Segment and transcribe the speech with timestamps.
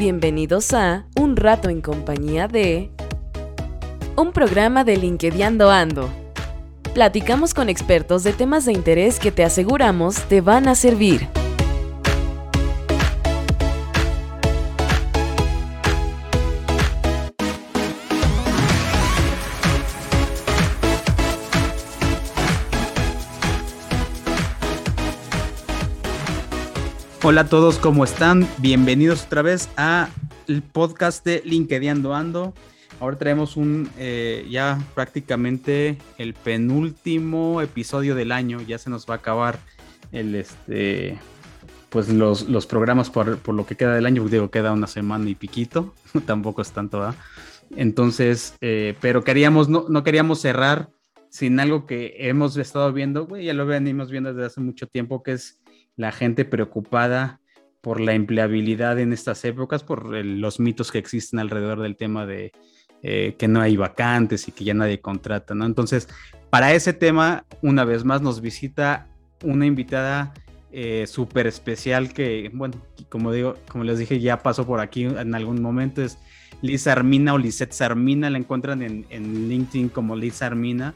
[0.00, 2.90] Bienvenidos a Un rato en compañía de...
[4.16, 6.08] Un programa de LinkedIn Ando.
[6.94, 11.28] Platicamos con expertos de temas de interés que te aseguramos te van a servir.
[27.22, 28.48] Hola a todos, ¿cómo están?
[28.58, 30.08] Bienvenidos otra vez a
[30.48, 32.54] el podcast de LinkedIn Ando.
[32.98, 38.62] Ahora traemos un eh, ya prácticamente el penúltimo episodio del año.
[38.62, 39.58] Ya se nos va a acabar
[40.12, 41.18] el este
[41.90, 44.26] pues los, los programas por, por, lo que queda del año.
[44.26, 45.92] Digo, queda una semana y piquito.
[46.26, 47.14] Tampoco es tanto.
[47.76, 50.88] Entonces, eh, pero queríamos, no, no queríamos cerrar
[51.28, 55.32] sin algo que hemos estado viendo, ya lo venimos viendo desde hace mucho tiempo, que
[55.32, 55.59] es
[56.00, 57.40] la gente preocupada
[57.82, 62.52] por la empleabilidad en estas épocas, por los mitos que existen alrededor del tema de
[63.02, 65.66] eh, que no hay vacantes y que ya nadie contrata, ¿no?
[65.66, 66.08] Entonces,
[66.48, 69.08] para ese tema, una vez más nos visita
[69.44, 70.32] una invitada
[70.72, 75.34] eh, súper especial que, bueno, como digo, como les dije, ya pasó por aquí en
[75.34, 76.18] algún momento, es
[76.62, 80.94] Liz Armina o Lisette Sarmina, la encuentran en, en LinkedIn como Liz Armina.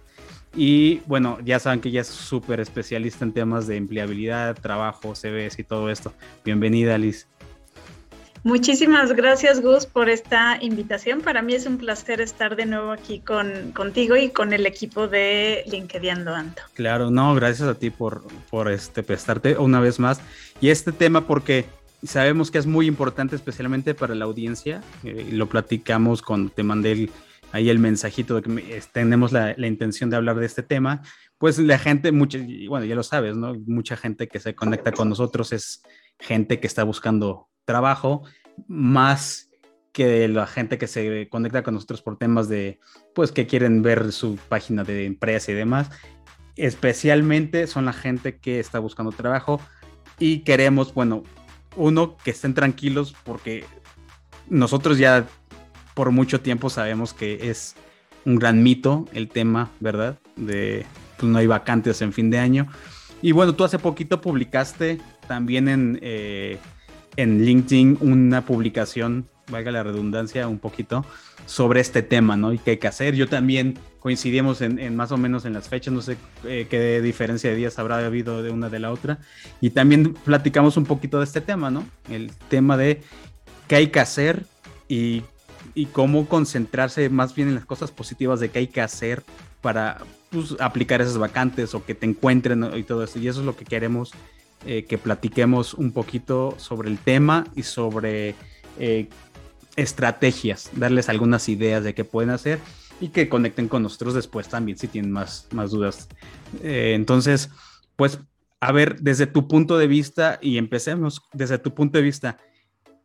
[0.57, 5.59] Y bueno, ya saben que ella es súper especialista en temas de empleabilidad, trabajo, CVs
[5.59, 6.13] y todo esto.
[6.45, 7.27] Bienvenida, Liz.
[8.45, 11.23] Muchísimas gracias, Gus, por esta invitación.
[11.23, 15.09] Para mí es un placer estar de nuevo aquí con, contigo y con el equipo
[15.09, 16.61] de LinkedIn Anto.
[16.75, 20.21] Claro, no, gracias a ti por, por este, prestarte una vez más.
[20.61, 21.65] Y este tema porque
[22.03, 24.83] sabemos que es muy importante, especialmente para la audiencia.
[25.05, 27.11] Eh, lo platicamos con, te mandé el
[27.55, 31.03] ahí el mensajito de que tenemos la, intención de hablar de este tema,
[31.39, 33.55] pues la gente, mucha, bueno, ya lo sabes, ¿no?
[33.67, 35.85] Mucha gente que se conecta con nosotros es
[36.19, 38.25] gente que está buscando trabajo,
[38.67, 39.51] más
[39.93, 42.81] que la gente que se conecta con nosotros por temas de,
[43.15, 45.91] pues, que quieren ver su página de empresa y demás.
[46.57, 49.61] Especialmente son la gente que está buscando trabajo
[50.19, 51.23] y queremos, bueno,
[51.77, 53.65] uno, que estén tranquilos porque
[54.49, 55.29] nosotros ya
[55.95, 57.77] por mucho tiempo sabemos que es
[58.25, 60.19] un gran mito el tema, ¿verdad?
[60.37, 60.85] De
[61.17, 62.67] pues no hay vacantes en fin de año.
[63.23, 66.59] Y bueno, tú hace poquito publicaste también en, eh,
[67.17, 71.05] en LinkedIn una publicación, valga la redundancia, un poquito,
[71.47, 72.53] sobre este tema, ¿no?
[72.53, 73.15] Y qué hay que hacer.
[73.15, 77.51] Yo también coincidimos en, más o menos en las fechas, no sé eh, qué diferencia
[77.51, 79.19] de días habrá habido de una de la otra.
[79.61, 81.87] Y también platicamos un poquito de este tema, ¿no?
[82.11, 83.03] El tema de
[83.69, 84.45] qué hay que hacer
[84.89, 85.23] y
[85.75, 89.23] y cómo concentrarse más bien en las cosas positivas de qué hay que hacer
[89.61, 89.99] para
[90.31, 93.19] pues, aplicar esas vacantes o que te encuentren y todo eso.
[93.19, 94.13] Y eso es lo que queremos
[94.67, 98.35] eh, que platiquemos un poquito sobre el tema y sobre
[98.79, 99.09] eh,
[99.77, 102.61] estrategias, darles algunas ideas de qué pueden hacer
[103.01, 106.09] y que conecten con nosotros después también si tienen más, más dudas.
[106.63, 107.51] Eh, entonces,
[107.97, 108.21] pues,
[108.61, 112.39] a ver, desde tu punto de vista y empecemos desde tu punto de vista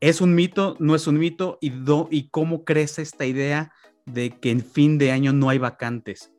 [0.01, 0.77] ¿Es un mito?
[0.79, 1.57] ¿No es un mito?
[1.59, 1.73] ¿Y,
[2.09, 3.73] y cómo crece esta idea
[4.05, 6.31] de que en fin de año no hay vacantes?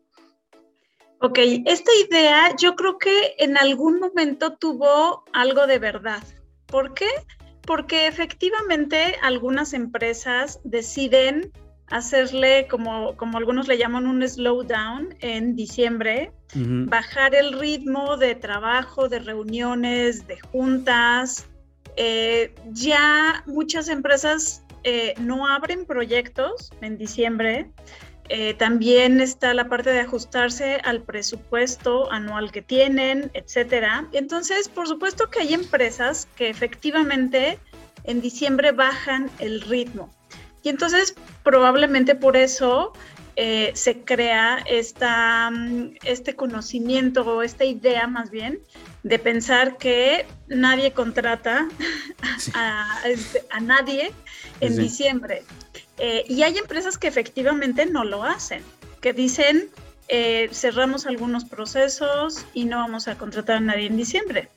[1.20, 6.22] Ok, esta idea yo creo que en algún momento tuvo algo de verdad.
[6.66, 7.08] ¿Por qué?
[7.66, 11.52] Porque efectivamente algunas empresas deciden
[11.88, 19.08] hacerle, como, como algunos le llaman, un slowdown en diciembre, bajar el ritmo de trabajo,
[19.08, 21.50] de reuniones, de juntas,
[21.96, 27.70] eh, ya muchas empresas eh, no abren proyectos en diciembre.
[28.28, 34.06] Eh, también está la parte de ajustarse al presupuesto anual que tienen, etcétera.
[34.12, 37.58] Entonces, por supuesto que hay empresas que efectivamente
[38.04, 40.10] en diciembre bajan el ritmo.
[40.62, 42.92] Y entonces, probablemente por eso
[43.36, 48.60] se crea esta, mm, este conocimiento o esta idea más bien
[49.02, 51.68] de pensar que nadie contrata
[53.04, 54.12] este, a, nadie
[54.60, 55.42] en diciembre.
[55.98, 58.62] Eh, y hay empresas que efectivamente no lo hacen,
[59.00, 59.70] que dicen,
[60.08, 64.48] eh, cerramos algunos procesos y no vamos a contratar a nadie en diciembre.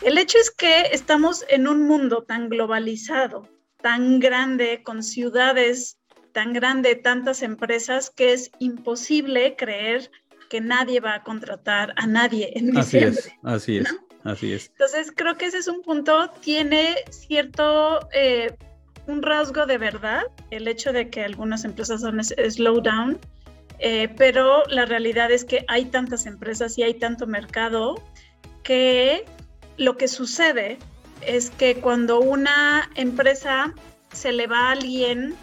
[0.00, 3.48] El hecho es que estamos en un mundo tan globalizado,
[3.80, 5.98] tan grande, con ciudades
[6.32, 10.10] tan grande, tantas empresas, que es imposible creer
[10.48, 13.20] que nadie va a contratar a nadie en diciembre.
[13.42, 14.66] Así es, así es, así es.
[14.70, 18.54] Entonces creo que ese es un punto, tiene cierto, eh,
[19.06, 23.18] un rasgo de verdad, el hecho de que algunas empresas son slowdown,
[23.78, 27.96] eh, pero la realidad es que hay tantas empresas y hay tanto mercado
[28.62, 29.24] que
[29.76, 30.78] lo que sucede
[31.26, 33.74] es que cuando una empresa
[34.12, 35.34] se le va a alguien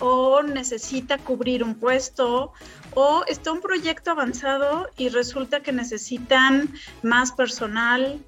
[0.00, 2.52] o necesita cubrir un puesto
[2.94, 8.20] o está un proyecto avanzado y resulta que necesitan más personal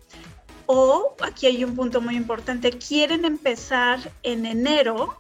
[0.67, 5.19] o aquí hay un punto muy importante, quieren empezar en enero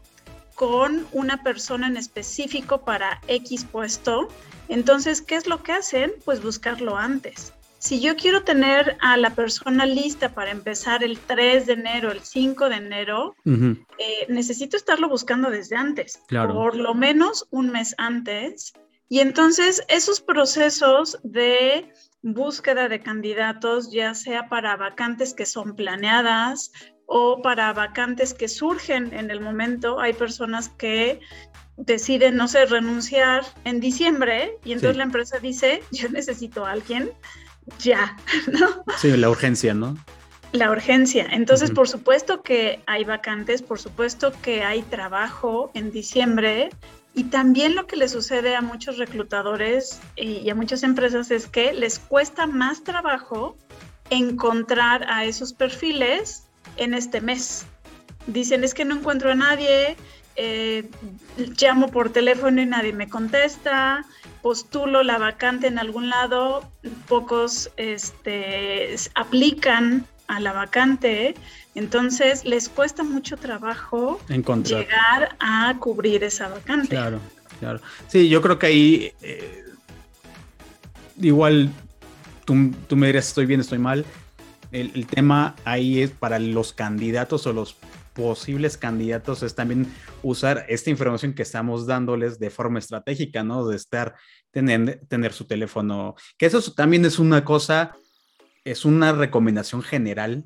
[0.54, 4.28] con una persona en específico para X puesto.
[4.68, 6.12] Entonces, ¿qué es lo que hacen?
[6.24, 7.52] Pues buscarlo antes.
[7.82, 12.20] Si yo quiero tener a la persona lista para empezar el 3 de enero, el
[12.20, 18.72] 5 de enero, eh, necesito estarlo buscando desde antes, por lo menos un mes antes.
[19.08, 21.92] Y entonces esos procesos de
[22.22, 26.70] búsqueda de candidatos, ya sea para vacantes que son planeadas
[27.06, 31.18] o para vacantes que surgen en el momento, hay personas que
[31.76, 37.10] deciden, no sé, renunciar en diciembre y entonces la empresa dice, yo necesito a alguien
[37.78, 38.16] ya,
[38.52, 38.84] ¿no?
[38.96, 39.96] Sí, la urgencia, ¿no?
[40.52, 41.26] La urgencia.
[41.30, 46.68] Entonces, por supuesto que hay vacantes, por supuesto que hay trabajo en diciembre.
[47.14, 51.72] Y también lo que le sucede a muchos reclutadores y a muchas empresas es que
[51.72, 53.56] les cuesta más trabajo
[54.10, 57.64] encontrar a esos perfiles en este mes.
[58.26, 59.96] Dicen, es que no encuentro a nadie,
[60.36, 60.88] eh,
[61.60, 64.04] llamo por teléfono y nadie me contesta,
[64.40, 66.70] postulo la vacante en algún lado,
[67.08, 71.34] pocos este, aplican a la vacante,
[71.74, 76.88] entonces les cuesta mucho trabajo llegar a cubrir esa vacante.
[76.88, 77.20] Claro,
[77.60, 77.80] claro.
[78.08, 79.64] Sí, yo creo que ahí eh,
[81.20, 81.70] igual
[82.44, 84.04] tú, tú, me dirás estoy bien, estoy mal.
[84.70, 87.76] El, el tema ahí es para los candidatos o los
[88.12, 89.92] posibles candidatos es también
[90.22, 93.66] usar esta información que estamos dándoles de forma estratégica, ¿no?
[93.66, 94.14] De estar,
[94.50, 97.96] tener, tener su teléfono, que eso también es una cosa,
[98.64, 100.44] es una recomendación general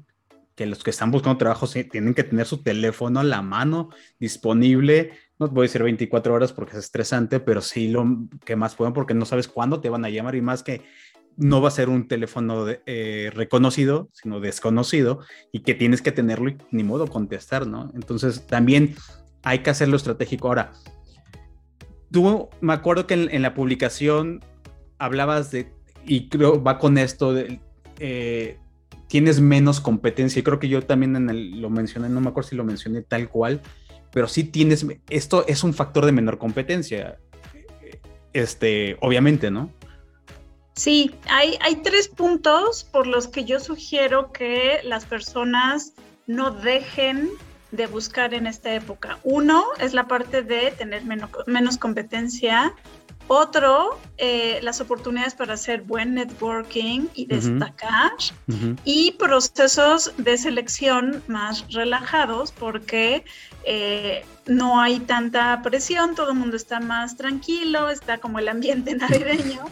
[0.57, 5.13] que los que están buscando trabajo tienen que tener su teléfono a la mano, disponible.
[5.39, 8.95] No voy a decir 24 horas porque es estresante, pero sí lo que más puedan
[8.95, 10.83] porque no sabes cuándo te van a llamar y más que
[11.37, 15.21] no va a ser un teléfono eh, reconocido, sino desconocido,
[15.53, 17.91] y que tienes que tenerlo y ni modo contestar, ¿no?
[17.95, 18.95] Entonces también
[19.43, 20.49] hay que hacerlo estratégico.
[20.49, 20.73] Ahora,
[22.11, 24.43] tú me acuerdo que en, la publicación
[24.99, 25.73] hablabas de,
[26.07, 27.35] y creo va con esto,
[27.99, 28.59] eh,
[29.09, 32.65] tienes menos competencia, y creo que yo también lo mencioné, no me acuerdo si lo
[32.65, 33.61] mencioné tal cual,
[34.11, 37.19] pero sí tienes, esto es un factor de menor competencia,
[38.33, 39.71] este, obviamente, ¿no?
[40.77, 45.95] Sí, hay, hay tres puntos por los que yo sugiero que las personas
[46.27, 47.31] no dejen
[47.73, 49.19] de buscar en esta época.
[49.25, 52.75] Uno es la parte de tener menos, competencia.
[53.29, 58.13] Otro, eh, las oportunidades para hacer buen networking y destacar.
[58.85, 63.25] Y procesos de selección más relajados porque
[63.65, 68.95] eh, no hay tanta presión, todo el mundo está más tranquilo, está como el ambiente
[68.97, 69.65] navideño.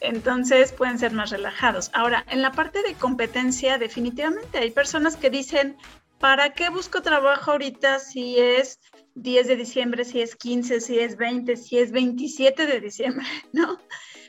[0.00, 1.90] Entonces pueden ser más relajados.
[1.92, 5.76] Ahora, en la parte de competencia, definitivamente hay personas que dicen,
[6.18, 8.80] ¿para qué busco trabajo ahorita si es
[9.14, 13.78] 10 de diciembre, si es 15, si es 20, si es 27 de diciembre, ¿no?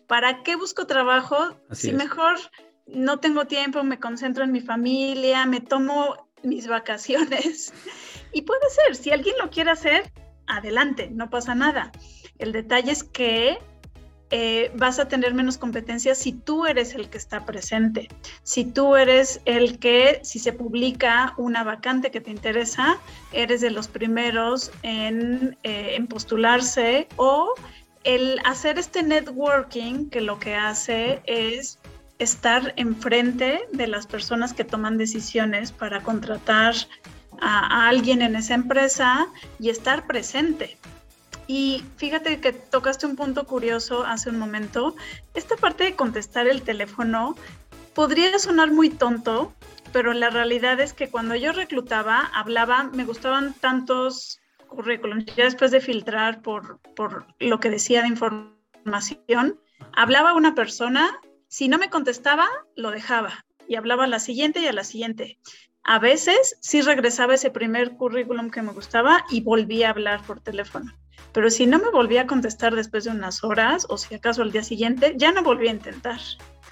[0.08, 2.38] ¿Para qué busco trabajo si mejor
[2.86, 7.74] no tengo tiempo, me concentro en mi familia, me tomo mis vacaciones?
[8.34, 10.10] Y puede ser, si alguien lo quiere hacer,
[10.48, 11.92] adelante, no pasa nada.
[12.38, 13.58] El detalle es que
[14.34, 18.08] eh, vas a tener menos competencia si tú eres el que está presente,
[18.44, 22.98] si tú eres el que, si se publica una vacante que te interesa,
[23.34, 27.54] eres de los primeros en, eh, en postularse o
[28.06, 31.78] el hacer este networking que lo que hace es
[32.18, 36.74] estar enfrente de las personas que toman decisiones para contratar
[37.42, 39.28] a, a alguien en esa empresa
[39.60, 40.78] y estar presente.
[41.54, 44.96] Y fíjate que tocaste un punto curioso hace un momento.
[45.34, 47.36] Esta parte de contestar el teléfono
[47.94, 49.54] podría sonar muy tonto,
[49.92, 54.40] pero la realidad es que cuando yo reclutaba, hablaba, me gustaban tantos
[54.70, 59.60] currículums, ya después de filtrar por, por lo que decía de información,
[59.92, 64.68] hablaba una persona, si no me contestaba, lo dejaba y hablaba a la siguiente y
[64.68, 65.38] a la siguiente.
[65.84, 70.40] A veces sí regresaba ese primer currículum que me gustaba y volvía a hablar por
[70.40, 70.94] teléfono.
[71.34, 74.52] Pero si no me volvía a contestar después de unas horas, o si acaso al
[74.52, 76.20] día siguiente, ya no volví a intentar.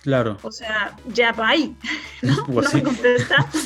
[0.04, 0.38] Claro.
[0.42, 1.76] O sea, ya va ahí,
[2.22, 2.46] ¿no?
[2.46, 3.48] Pues no me contesta.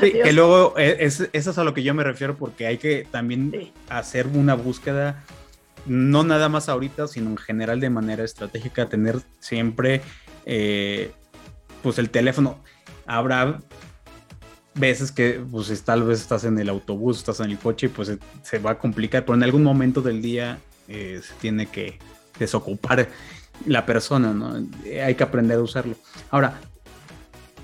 [0.00, 3.06] Sí, que luego es, eso es a lo que yo me refiero porque hay que
[3.10, 5.24] también hacer una búsqueda,
[5.86, 10.02] no nada más ahorita, sino en general de manera estratégica, tener siempre
[10.44, 11.12] eh,
[11.82, 12.58] pues el teléfono.
[13.06, 13.60] Habrá
[14.76, 18.12] veces que pues tal vez estás en el autobús, estás en el coche y pues
[18.42, 21.98] se, va a complicar, pero en algún momento del día eh, se tiene que
[22.38, 23.08] desocupar
[23.64, 24.62] la persona, ¿no?
[25.02, 25.96] Hay que aprender a usarlo.
[26.30, 26.60] Ahora,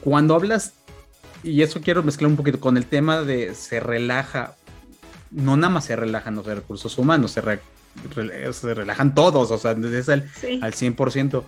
[0.00, 0.72] cuando hablas,
[1.42, 4.56] y eso quiero mezclar un poquito con el tema de se relaja,
[5.30, 7.42] no nada más se relajan los recursos humanos, se,
[8.52, 11.44] se relajan todos, o sea, desde el, al 100%.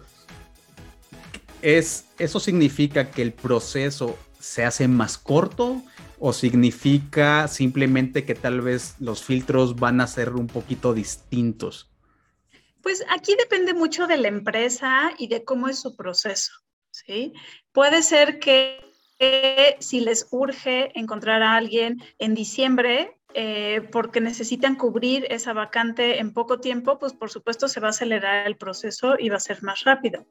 [1.63, 5.83] Es, ¿Eso significa que el proceso se hace más corto
[6.19, 11.91] o significa simplemente que tal vez los filtros van a ser un poquito distintos?
[12.83, 16.53] Pues aquí depende mucho de la empresa y de cómo es su proceso,
[16.91, 17.33] ¿sí?
[17.73, 18.85] Puede ser que
[19.81, 26.33] si les urge encontrar a alguien en diciembre, eh, porque necesitan cubrir esa vacante en
[26.33, 29.61] poco tiempo, pues por supuesto se va a acelerar el proceso y va a ser
[29.65, 30.25] más rápido.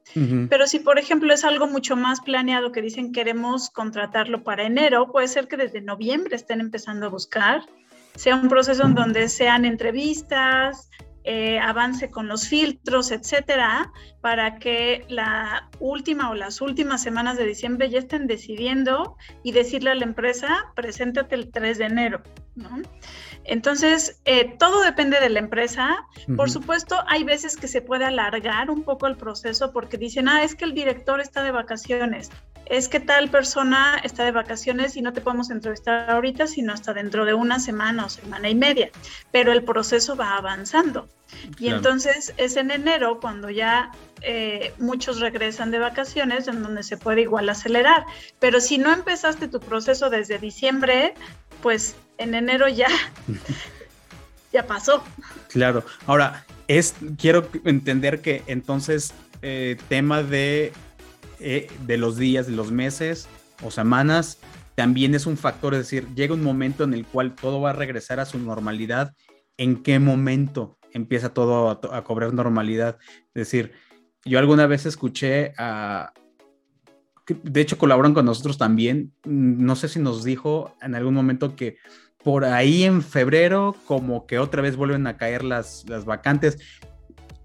[0.50, 5.12] Pero si, por ejemplo, es algo mucho más planeado que dicen queremos contratarlo para enero,
[5.12, 7.64] puede ser que desde noviembre estén empezando a buscar,
[8.16, 10.90] sea un proceso en donde sean entrevistas,
[11.26, 13.92] eh, avance con los filtros, etcétera,
[14.22, 19.92] para que la última o las últimas semanas de diciembre ya estén decidiendo y decirle
[19.92, 22.24] a la empresa, preséntate el 3 de enero,
[22.56, 22.82] ¿no?
[23.44, 26.06] Entonces, eh, todo depende de la empresa.
[26.36, 30.44] Por supuesto, hay veces que se puede alargar un poco el proceso porque dicen, ah,
[30.44, 32.32] es que el director está de vacaciones,
[32.66, 36.94] es que tal persona está de vacaciones y no te podemos entrevistar ahorita, sino hasta
[36.94, 38.90] dentro de una semana o semana y media.
[39.32, 41.10] Pero el proceso va avanzando.
[41.60, 43.92] Y entonces es en enero cuando ya
[44.22, 48.06] eh, muchos regresan de vacaciones, en donde se puede igual acelerar.
[48.40, 51.16] Pero si no empezaste tu proceso desde diciembre,
[51.62, 52.88] pues en enero ya,
[54.52, 55.04] ya pasó.
[55.50, 55.84] Claro.
[56.08, 60.74] Ahora, es, quiero entender que entonces eh, tema de,
[61.40, 63.28] eh, de los días, de los meses
[63.62, 64.40] o semanas,
[64.76, 67.74] también es un factor, es decir, llega un momento en el cual todo va a
[67.74, 69.14] regresar a su normalidad.
[69.58, 72.98] ¿En qué momento empieza todo a, a cobrar normalidad?
[73.36, 73.74] Es decir,
[74.26, 76.14] yo alguna vez escuché a,
[77.28, 79.14] de hecho colaboran con nosotros también.
[79.26, 81.78] No sé si nos dijo en algún momento que
[82.24, 86.58] por ahí en febrero como que otra vez vuelven a caer las, las vacantes.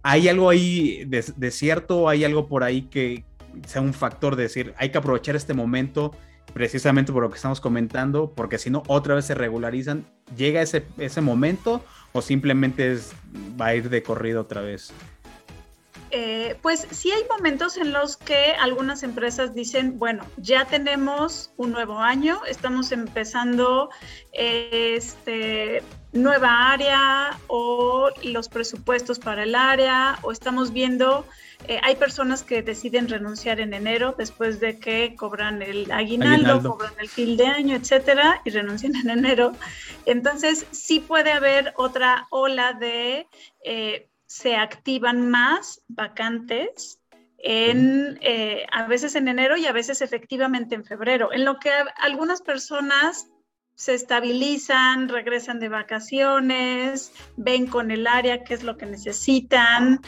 [0.02, 2.08] ¿Hay algo ahí de, cierto?
[2.08, 3.25] ¿Hay algo por ahí que
[3.66, 6.12] sea un factor de decir, hay que aprovechar este momento
[6.54, 10.06] precisamente por lo que estamos comentando, porque si no, otra vez se regularizan?
[10.37, 12.99] ¿Llega ese, ese momento o simplemente
[13.61, 14.92] va a ir de corrido otra vez?
[16.10, 21.72] Eh, pues sí hay momentos en los que algunas empresas dicen, bueno, ya tenemos un
[21.72, 23.90] nuevo año, estamos empezando
[24.32, 31.26] este, nueva área o los presupuestos para el área o estamos viendo,
[31.66, 36.94] eh, hay personas que deciden renunciar en enero después de que cobran el aguinaldo, cobran
[36.98, 39.52] el fin de año, etcétera, y renuncian en enero.
[40.06, 43.26] Entonces sí puede haber otra ola de...
[43.64, 47.00] Eh, se activan más vacantes
[47.38, 51.70] en, eh, a veces en enero y a veces efectivamente en febrero, en lo que
[51.97, 53.28] algunas personas
[53.75, 60.00] se estabilizan, regresan de vacaciones, ven con el área qué es lo que necesitan.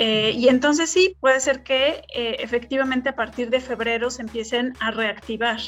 [0.00, 4.74] Eh, y entonces sí, puede ser que eh, efectivamente a partir de febrero se empiecen
[4.78, 5.58] a reactivar.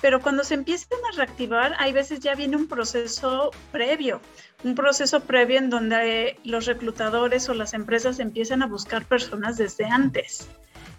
[0.00, 4.20] Pero cuando se empiezan a reactivar, hay veces ya viene un proceso previo
[4.64, 9.84] un proceso previo en donde los reclutadores o las empresas empiezan a buscar personas desde
[9.84, 10.48] antes.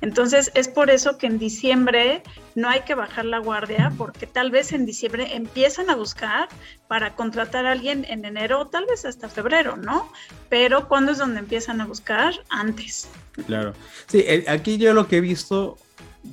[0.02, 2.24] Entonces es por eso que en diciembre
[2.56, 6.48] no hay que bajar la guardia porque tal vez en diciembre empiezan a buscar
[6.88, 10.12] para contratar a alguien en enero o tal vez hasta febrero, ¿no?
[10.50, 12.34] Pero ¿cuándo es donde empiezan a buscar?
[12.50, 13.10] Antes.
[13.46, 13.74] Claro.
[14.08, 15.78] Sí, aquí yo lo que he visto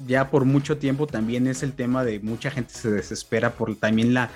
[0.06, 4.14] ya por mucho tiempo también es el tema de mucha gente se desespera por también
[4.14, 4.30] la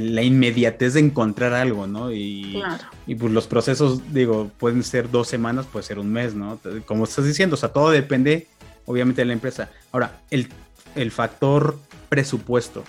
[0.00, 2.12] la inmediatez de encontrar algo, ¿no?
[2.12, 2.62] Y,
[3.06, 6.58] y pues los procesos, digo, pueden ser dos semanas, puede ser un mes, ¿no?
[6.84, 8.46] Como estás diciendo, o sea, todo depende,
[8.86, 9.70] obviamente, de la empresa.
[9.92, 10.48] Ahora, el,
[10.94, 11.78] el factor
[12.08, 12.84] presupuesto.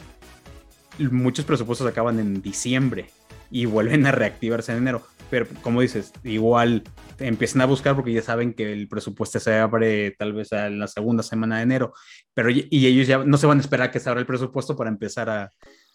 [1.00, 3.10] Muchos presupuestos acaban en diciembre
[3.52, 5.04] y vuelven a reactivarse en enero.
[5.30, 6.84] Pero como dices, igual
[7.20, 10.88] empiezan a buscar porque ya saben que el presupuesto se abre tal vez a la
[10.88, 11.94] segunda semana de enero.
[12.34, 14.76] Pero y ellos ya no se van a esperar a que se abra el presupuesto
[14.76, 15.52] para empezar a,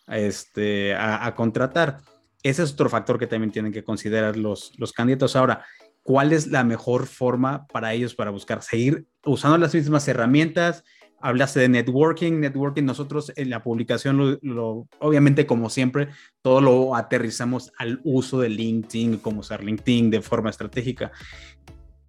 [0.06, 1.99] a, este, a, contratar.
[2.42, 5.37] Ese es otro factor que también tienen que considerar los, los candidatos.
[5.37, 5.64] Ahora,
[6.02, 8.62] ¿cuál es la mejor forma para ellos para buscar?
[8.62, 10.85] Seguir usando las mismas herramientas.
[11.21, 12.82] Hablaste de networking, networking.
[12.85, 16.09] Nosotros en la publicación, lo, obviamente, como siempre,
[16.42, 21.12] todo lo aterrizamos al uso de LinkedIn, cómo usar LinkedIn de forma estratégica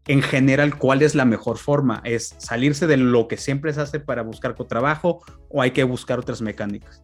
[0.07, 2.01] en general, ¿cuál es la mejor forma?
[2.03, 6.19] ¿Es salirse de lo que siempre se hace para buscar trabajo o hay que buscar
[6.19, 7.03] otras mecánicas?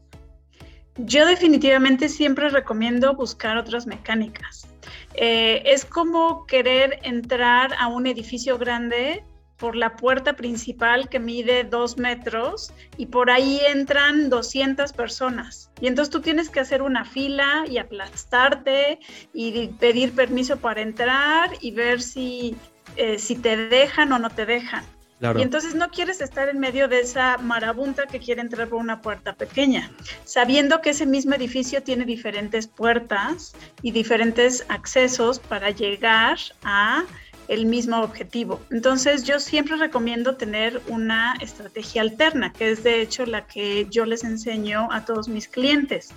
[0.97, 4.67] Yo definitivamente siempre recomiendo buscar otras mecánicas.
[5.15, 9.23] Eh, es como querer entrar a un edificio grande
[9.57, 15.69] por la puerta principal que mide dos metros y por ahí entran 200 personas.
[15.81, 18.99] Y entonces tú tienes que hacer una fila y aplastarte
[19.33, 22.55] y pedir permiso para entrar y ver si,
[22.95, 24.85] eh, si te dejan o no te dejan.
[25.21, 29.01] Y entonces no quieres estar en medio de esa marabunta que quiere entrar por una
[29.01, 29.91] puerta pequeña,
[30.23, 37.03] sabiendo que ese mismo edificio tiene diferentes puertas y diferentes accesos para llegar a
[37.49, 38.61] el mismo objetivo.
[38.71, 44.05] Entonces yo siempre recomiendo tener una estrategia alterna, que es de hecho la que yo
[44.05, 46.11] les enseño a todos mis clientes.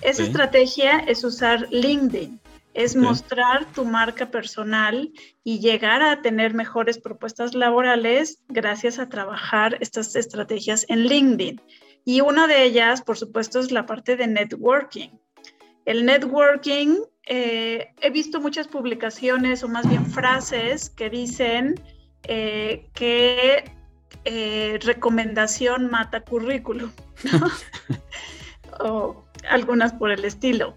[0.00, 2.40] Esa estrategia es usar LinkedIn
[2.78, 5.10] es mostrar tu marca personal
[5.42, 11.60] y llegar a tener mejores propuestas laborales gracias a trabajar estas estrategias en LinkedIn.
[12.04, 15.08] Y una de ellas, por supuesto, es la parte de networking.
[15.86, 21.74] El networking, eh, he visto muchas publicaciones o más bien frases que dicen
[22.28, 23.72] eh, que
[24.24, 26.92] eh, recomendación mata currículum,
[28.80, 30.74] o algunas por el estilo.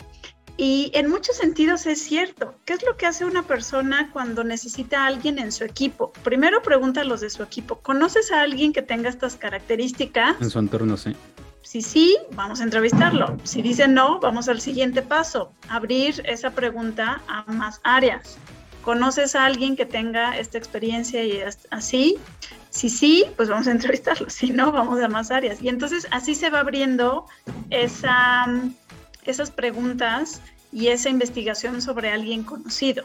[0.58, 2.54] Y en muchos sentidos es cierto.
[2.66, 6.12] ¿Qué es lo que hace una persona cuando necesita a alguien en su equipo?
[6.24, 7.80] Primero pregunta a los de su equipo.
[7.80, 10.36] ¿Conoces a alguien que tenga estas características?
[10.42, 11.16] En su entorno, sí.
[11.64, 13.38] Si sí, vamos a entrevistarlo.
[13.44, 18.38] Si dice no, vamos al siguiente paso, abrir esa pregunta a más áreas.
[18.82, 21.40] ¿Conoces a alguien que tenga esta experiencia y
[21.70, 22.18] así?
[22.72, 24.28] Si sí, pues vamos a entrevistarlo.
[24.30, 25.62] Si no, vamos a más áreas.
[25.62, 27.26] Y entonces así se va abriendo
[27.70, 28.48] esa,
[29.26, 33.04] esas preguntas y esa investigación sobre alguien conocido.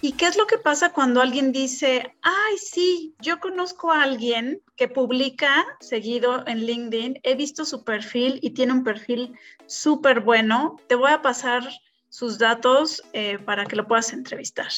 [0.00, 4.60] ¿Y qué es lo que pasa cuando alguien dice, ay, sí, yo conozco a alguien
[4.76, 9.32] que publica seguido en LinkedIn, he visto su perfil y tiene un perfil
[9.66, 11.66] súper bueno, te voy a pasar
[12.10, 14.68] sus datos eh, para que lo puedas entrevistar.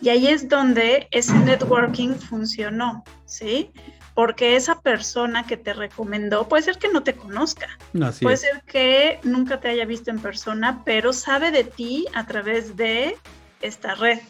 [0.00, 3.70] Y ahí es donde ese networking funcionó, ¿sí?
[4.14, 7.68] Porque esa persona que te recomendó puede ser que no te conozca,
[8.22, 12.76] puede ser que nunca te haya visto en persona, pero sabe de ti a través
[12.76, 13.16] de
[13.60, 14.20] esta red.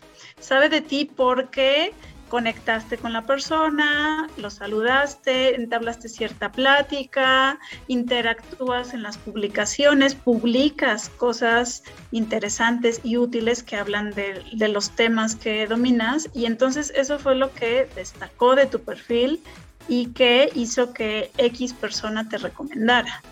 [0.41, 1.93] Sabe de ti porque
[2.29, 11.85] conectaste con la persona, lo saludaste, entablaste cierta plática, interactúas en las publicaciones, publicas cosas
[12.11, 17.37] interesantes y útiles que hablan de, de, los temas que dominas y entonces eso fue
[17.37, 19.41] lo que destacó de tu perfil
[19.89, 23.23] y que hizo que X persona te recomendara.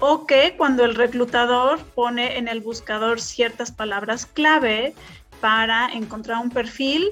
[0.00, 4.94] O que cuando el reclutador pone en el buscador ciertas palabras clave
[5.40, 7.10] para encontrar un perfil,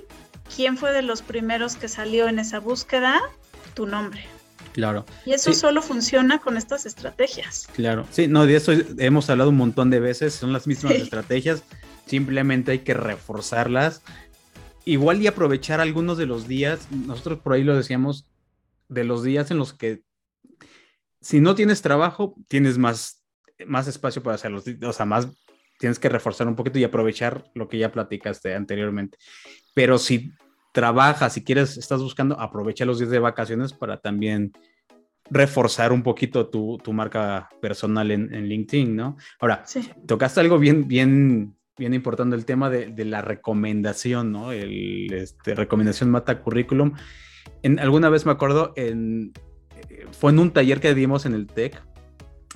[0.55, 3.21] ¿quién fue de los primeros que salió en esa búsqueda?
[3.75, 4.25] Tu nombre.
[4.73, 5.07] Claro.
[5.25, 7.67] Y eso solo funciona con estas estrategias.
[7.73, 8.07] Claro.
[8.11, 11.63] Sí, no, de eso hemos hablado un montón de veces, son las mismas estrategias,
[12.05, 14.03] simplemente hay que reforzarlas.
[14.85, 18.27] Igual y aprovechar algunos de los días, nosotros por ahí lo decíamos,
[18.89, 20.03] de los días en los que
[21.21, 23.25] si no tienes trabajo, tienes más,
[23.67, 24.63] más espacio para hacerlo.
[24.85, 25.29] O sea, más
[25.79, 29.19] tienes que reforzar un poquito y aprovechar lo que ya platicaste anteriormente.
[29.75, 30.33] Pero si
[30.73, 34.53] trabajas, si quieres, estás buscando, aprovecha los días de vacaciones para también
[35.29, 39.17] reforzar un poquito tu, marca personal en, LinkedIn, ¿no?
[39.41, 39.65] Ahora,
[40.07, 44.53] tocaste algo bien, bien, bien importante, el tema de, la recomendación, ¿no?
[44.53, 46.93] El, este, recomendación mata currículum
[47.79, 49.33] alguna vez me acuerdo, en,
[50.13, 51.83] fue en un taller que dimos en el TEC,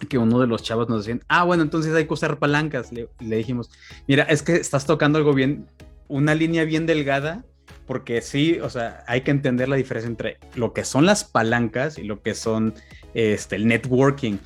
[0.08, 2.92] que uno de los chavos nos decían, ah, bueno, entonces hay que usar palancas.
[2.92, 3.70] Le, le, dijimos,
[4.06, 5.66] mira, es que estás tocando algo bien,
[6.08, 7.44] una línea bien delgada,
[7.86, 11.98] porque sí, o sea, hay que entender la diferencia entre lo que son las palancas
[11.98, 12.74] y lo que son
[13.14, 14.38] este, el networking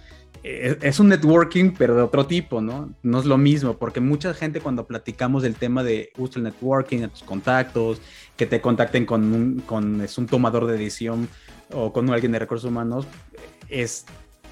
[0.45, 2.95] es un networking, pero de otro tipo, ¿no?
[3.03, 7.03] No es lo mismo, porque mucha gente cuando platicamos del tema de usa el networking
[7.03, 8.03] a tus contactos,
[8.37, 11.29] que te contacten con un, con, es un tomador de decisión
[11.73, 13.07] o con alguien de recursos humanos,
[13.71, 14.05] es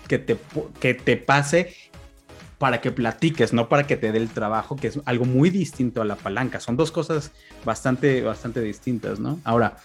[0.09, 0.38] que te,
[0.81, 1.74] que te pase
[2.57, 6.00] para que platiques, no para que te dé el trabajo, que es algo muy distinto
[6.00, 6.59] a la palanca.
[6.59, 7.33] Son dos cosas
[7.66, 9.40] bastante, bastante distintas, ¿no?
[9.44, 9.76] Ahora,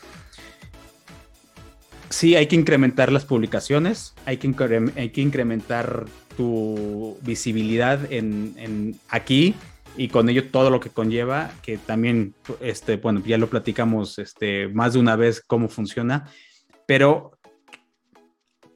[2.09, 9.55] sí hay que incrementar las publicaciones, hay que, hay que incrementar tu visibilidad en, aquí
[9.95, 14.67] y con ello todo lo que conlleva, que también, este, bueno, ya lo platicamos este,
[14.67, 16.29] más de una vez cómo funciona,
[16.85, 17.31] pero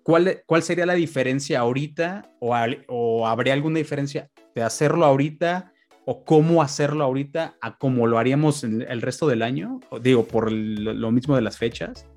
[0.04, 2.56] ¿cuál, cuál sería la diferencia ahorita o,
[2.88, 5.72] o habría alguna diferencia de hacerlo ahorita?
[6.06, 11.12] o cómo hacerlo ahorita a cómo lo haríamos el resto del año, digo, por lo
[11.12, 12.08] mismo de las fechas.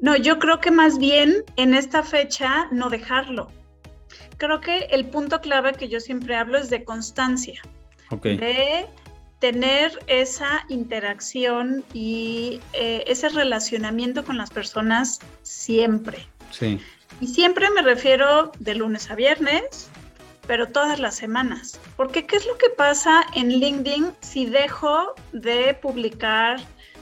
[0.00, 3.50] No, yo creo que más bien en esta fecha no dejarlo.
[4.38, 7.60] creo que el punto clave que yo siempre hablo es de constancia.
[8.10, 8.86] De
[9.38, 16.26] tener esa interacción y eh, ese relacionamiento con las personas siempre.
[16.50, 16.80] Sí.
[17.20, 19.90] Y siempre me refiero de lunes a viernes,
[20.46, 21.78] pero todas las semanas.
[21.96, 26.60] Porque ¿qué es lo que pasa en LinkedIn si dejo de publicar,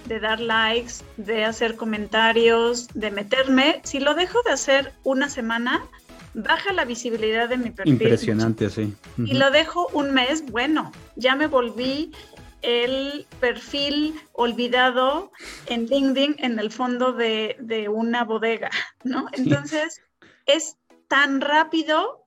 [0.09, 3.81] de dar likes, de hacer comentarios, de meterme?
[3.85, 5.87] Si lo dejo de hacer una semana,
[6.35, 7.95] baja la visibilidad de mi perfil.
[7.95, 8.95] Impresionante, sí.
[9.19, 12.13] Y lo dejo un mes, bueno, ya me volví
[12.63, 15.31] el perfil olvidado
[15.67, 18.71] en LinkedIn en el fondo de, de una bodega,
[19.05, 19.29] ¿no?
[19.33, 20.01] Entonces,
[20.47, 22.25] es tan rápido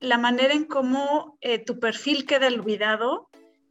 [0.00, 3.29] la manera en cómo eh, tu perfil queda olvidado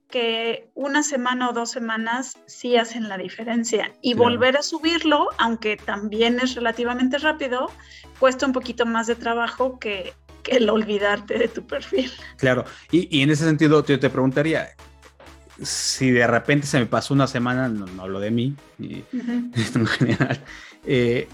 [0.10, 3.94] que una semana o dos semanas sí hacen la diferencia.
[4.02, 7.72] Y volver a subirlo, aunque también es relativamente rápido,
[8.20, 10.14] cuesta un poquito más de trabajo que,
[10.48, 12.12] el olvidarte de tu perfil.
[12.38, 14.70] Claro, y, en ese sentido yo te preguntaría,
[15.62, 20.40] si de repente se me pasó una semana, no, hablo de mí, en general,
[20.86, 21.28] eh,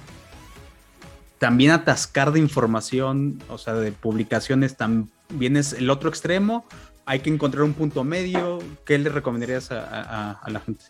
[1.37, 6.65] también atascar de información, o sea, de publicaciones, también es el otro extremo.
[7.05, 8.59] Hay que encontrar un punto medio.
[8.85, 10.85] ¿Qué le recomendarías a, la gente?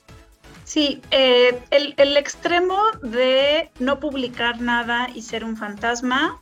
[0.63, 6.41] Sí, eh, el, extremo de no publicar nada y ser un fantasma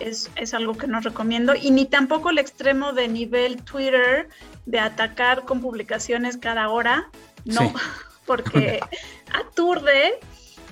[0.00, 1.54] es, es, algo que no recomiendo.
[1.54, 4.28] Y ni tampoco el extremo de nivel Twitter
[4.66, 7.08] de atacar con publicaciones cada hora.
[7.44, 7.72] No,
[8.26, 8.80] porque
[9.32, 10.18] aturde.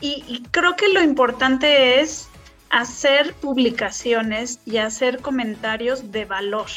[0.00, 2.28] y creo que lo importante es
[2.70, 6.68] hacer publicaciones y hacer comentarios de valor.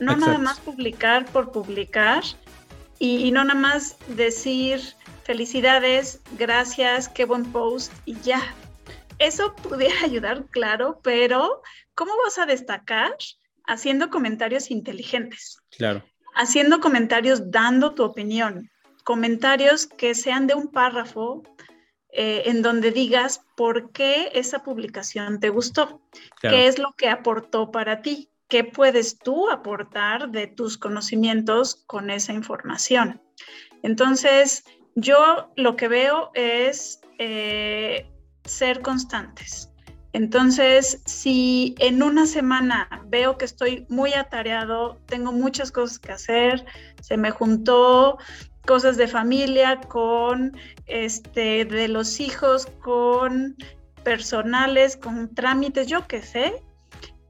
[0.00, 2.22] No nada más publicar por publicar
[2.98, 4.80] y, no nada más decir
[5.24, 8.42] felicidades, gracias, qué buen post y ya.
[9.18, 11.62] Eso pudiera ayudar, claro, pero
[11.94, 13.14] ¿cómo vas a destacar
[13.66, 15.58] haciendo comentarios inteligentes?
[15.76, 16.02] Claro.
[16.34, 18.70] Haciendo comentarios dando tu opinión,
[19.04, 21.42] comentarios que sean de un párrafo,
[22.10, 26.00] eh, en donde digas por qué esa publicación te gustó,
[26.40, 32.10] qué es lo que aportó para ti, qué puedes tú aportar de tus conocimientos con
[32.10, 33.20] esa información.
[33.82, 38.10] Entonces, yo lo que veo es eh,
[38.44, 39.70] ser constantes.
[40.12, 46.64] Entonces, si en una semana veo que estoy muy atareado, tengo muchas cosas que hacer,
[47.02, 48.18] se me juntó
[48.66, 50.56] cosas de familia, con
[50.86, 53.56] este, de los hijos, con
[54.02, 56.54] personales, con trámites, yo qué sé.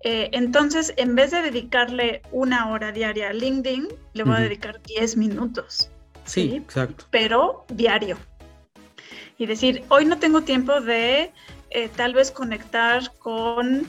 [0.02, 4.80] Eh, entonces, en vez de dedicarle una hora diaria a LinkedIn, le voy a dedicar
[4.82, 5.90] 10 minutos.
[6.24, 7.06] Sí, exacto.
[7.10, 8.16] Pero diario.
[9.38, 11.32] Y decir, hoy no tengo tiempo de
[11.70, 13.86] eh, tal vez conectar con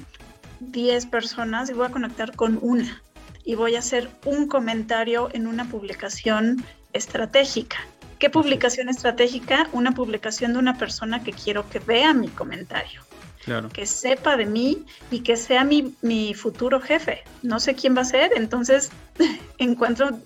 [0.60, 3.02] 10 personas y voy a conectar con una.
[3.44, 7.78] Y voy a hacer un comentario en una publicación estratégica.
[8.20, 9.70] ¿Qué publicación estratégica?
[9.72, 13.02] Una publicación de una persona que quiero que vea mi comentario.
[13.44, 13.70] Claro.
[13.70, 17.24] Que sepa de mí y que sea mi, mi futuro jefe.
[17.42, 18.92] No sé quién va a ser, entonces
[19.58, 20.20] encuentro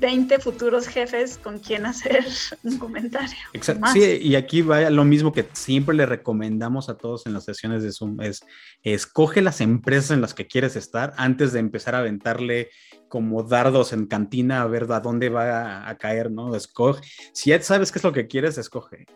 [0.00, 2.24] 20 futuros jefes con quien hacer
[2.62, 3.36] un comentario.
[3.52, 3.86] Exacto.
[3.92, 7.82] Sí, y aquí va lo mismo que siempre le recomendamos a todos en las sesiones
[7.82, 8.40] de Zoom, es
[8.82, 12.70] escoge las empresas en las que quieres estar antes de empezar a aventarle
[13.08, 16.54] como dardos en cantina a ver a dónde va a, caer, ¿no?
[16.54, 17.02] Escoge.
[17.32, 19.06] Si ya sabes qué es lo que quieres, escoge.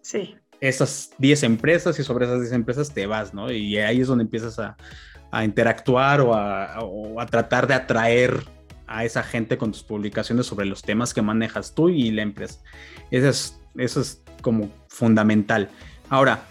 [0.00, 0.34] Sí.
[0.66, 3.50] Esas 10 empresas y sobre esas 10 empresas te vas, ¿no?
[3.52, 4.76] Y ahí es donde empiezas a,
[5.42, 8.44] interactuar o a tratar de atraer
[8.86, 12.60] a esa gente con tus publicaciones sobre los temas que manejas tú y la empresa.
[13.10, 15.68] Eso es, eso es como fundamental.
[16.08, 16.44] Ahora,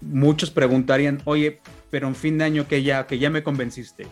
[0.00, 4.06] muchos preguntarían, oye, pero en fin de año que ya, que ya me convenciste.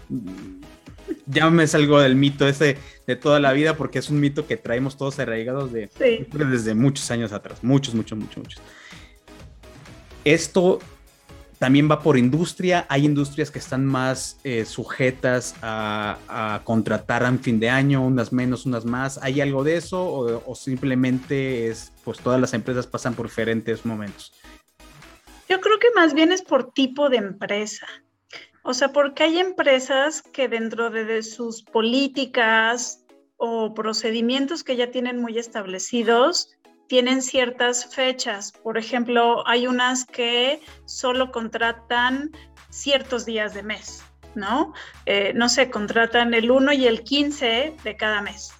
[1.27, 4.57] Ya me salgo del mito ese de toda la vida porque es un mito que
[4.57, 5.91] traemos todos arraigados de,
[6.33, 8.63] desde muchos años atrás, muchos, muchos, muchos, muchos.
[10.27, 10.81] Esto
[11.61, 12.85] también va por industria.
[12.89, 18.67] Hay industrias que están más eh, sujetas a, contratar en fin de año, unas menos,
[18.67, 19.19] unas más.
[19.23, 20.05] ¿Hay algo de eso
[20.45, 24.33] o, simplemente es, pues todas las empresas pasan por diferentes momentos?
[25.49, 27.87] Yo creo que más bien es por tipo de empresa.
[28.65, 33.05] O sea, porque hay empresas que dentro de sus políticas
[33.37, 36.57] o procedimientos que ya tienen muy establecidos,
[36.89, 38.53] tienen ciertas fechas.
[38.53, 42.31] Por ejemplo, hay unas que solo contratan
[42.71, 44.73] ciertos días de mes, ¿no?
[45.07, 48.53] Eh, no sé, contratan el 1 y el 15 de cada mes.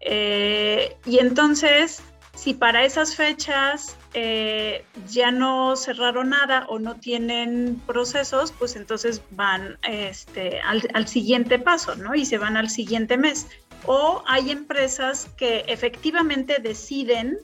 [0.00, 2.02] Eh, y entonces
[2.34, 9.22] Si para esas fechas eh, ya no cerraron nada o no tienen procesos, pues entonces
[9.30, 12.14] van este, al, siguiente paso, ¿no?
[12.14, 13.46] Y se van al siguiente mes.
[13.86, 17.38] O hay empresas que efectivamente deciden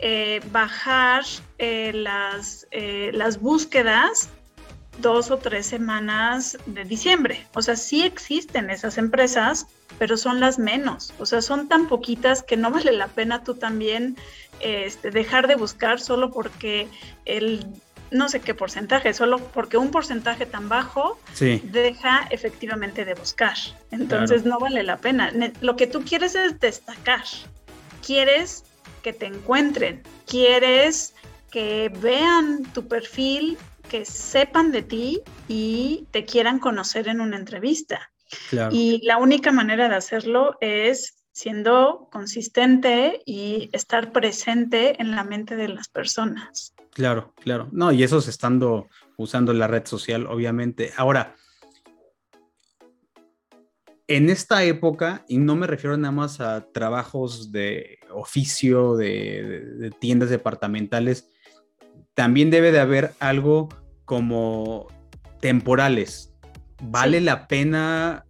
[0.00, 1.24] eh, bajar
[1.58, 2.66] eh, las,
[3.12, 4.30] las búsquedas
[5.00, 7.46] dos o tres semanas de diciembre.
[7.54, 9.66] O sea, sí existen esas empresas,
[9.98, 11.12] pero son las menos.
[11.18, 14.16] O sea, son tan poquitas que no vale la pena tú también
[14.60, 16.88] este, dejar de buscar solo porque
[17.24, 17.66] el
[18.10, 23.56] no sé qué porcentaje, solo porque un porcentaje tan bajo deja efectivamente de buscar.
[23.90, 25.32] Entonces no vale la pena.
[25.60, 27.24] Lo que tú quieres es destacar.
[28.04, 28.64] Quieres
[29.02, 30.02] que te encuentren.
[30.26, 31.14] Quieres
[31.50, 38.10] que vean tu perfil que sepan de ti y te quieran conocer en una entrevista.
[38.70, 45.56] Y la única manera de hacerlo es siendo consistente y estar presente en la mente
[45.56, 46.74] de las personas.
[47.00, 47.66] Claro, claro.
[47.72, 48.86] No, y eso es estando
[49.16, 50.92] usando la red social, obviamente.
[50.98, 51.34] Ahora,
[54.06, 60.28] en esta época, y no me refiero nada más a trabajos de oficio, de tiendas
[60.28, 61.30] departamentales,
[62.12, 63.70] también debe de haber algo
[64.04, 64.86] como
[65.40, 66.34] temporales.
[66.82, 68.26] ¿Vale la pena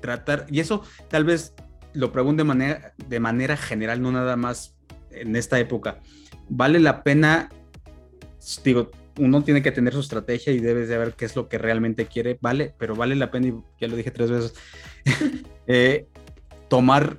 [0.00, 0.46] tratar?
[0.50, 1.52] Y eso tal vez
[1.92, 4.78] lo pregunto de manera, de manera general, no nada más
[5.10, 6.00] en esta época.
[6.48, 7.50] ¿Vale la pena?
[8.62, 11.58] Digo, uno tiene que tener su estrategia y debe de ver qué es lo que
[11.58, 14.54] realmente quiere, vale, pero vale la pena, y ya lo dije tres veces,
[15.66, 16.06] eh,
[16.68, 17.18] tomar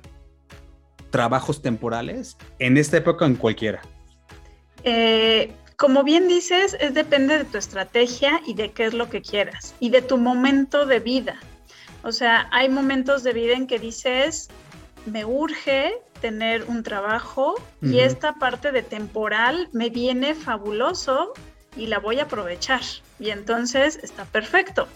[1.10, 3.80] trabajos temporales en esta época en cualquiera.
[4.84, 9.22] Eh, como bien dices, es depende de tu estrategia y de qué es lo que
[9.22, 11.40] quieras y de tu momento de vida.
[12.02, 14.48] O sea, hay momentos de vida en que dices,
[15.06, 15.94] me urge
[16.26, 21.34] tener un trabajo y esta parte de temporal me viene fabuloso
[21.76, 22.80] y la voy a aprovechar.
[23.20, 24.88] Y entonces está perfecto.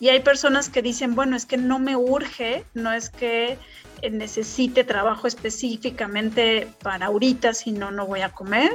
[0.00, 3.58] Y hay personas que dicen, bueno, es que no me urge, no es que
[4.10, 8.72] necesite trabajo específicamente para ahorita, si no, no voy a comer.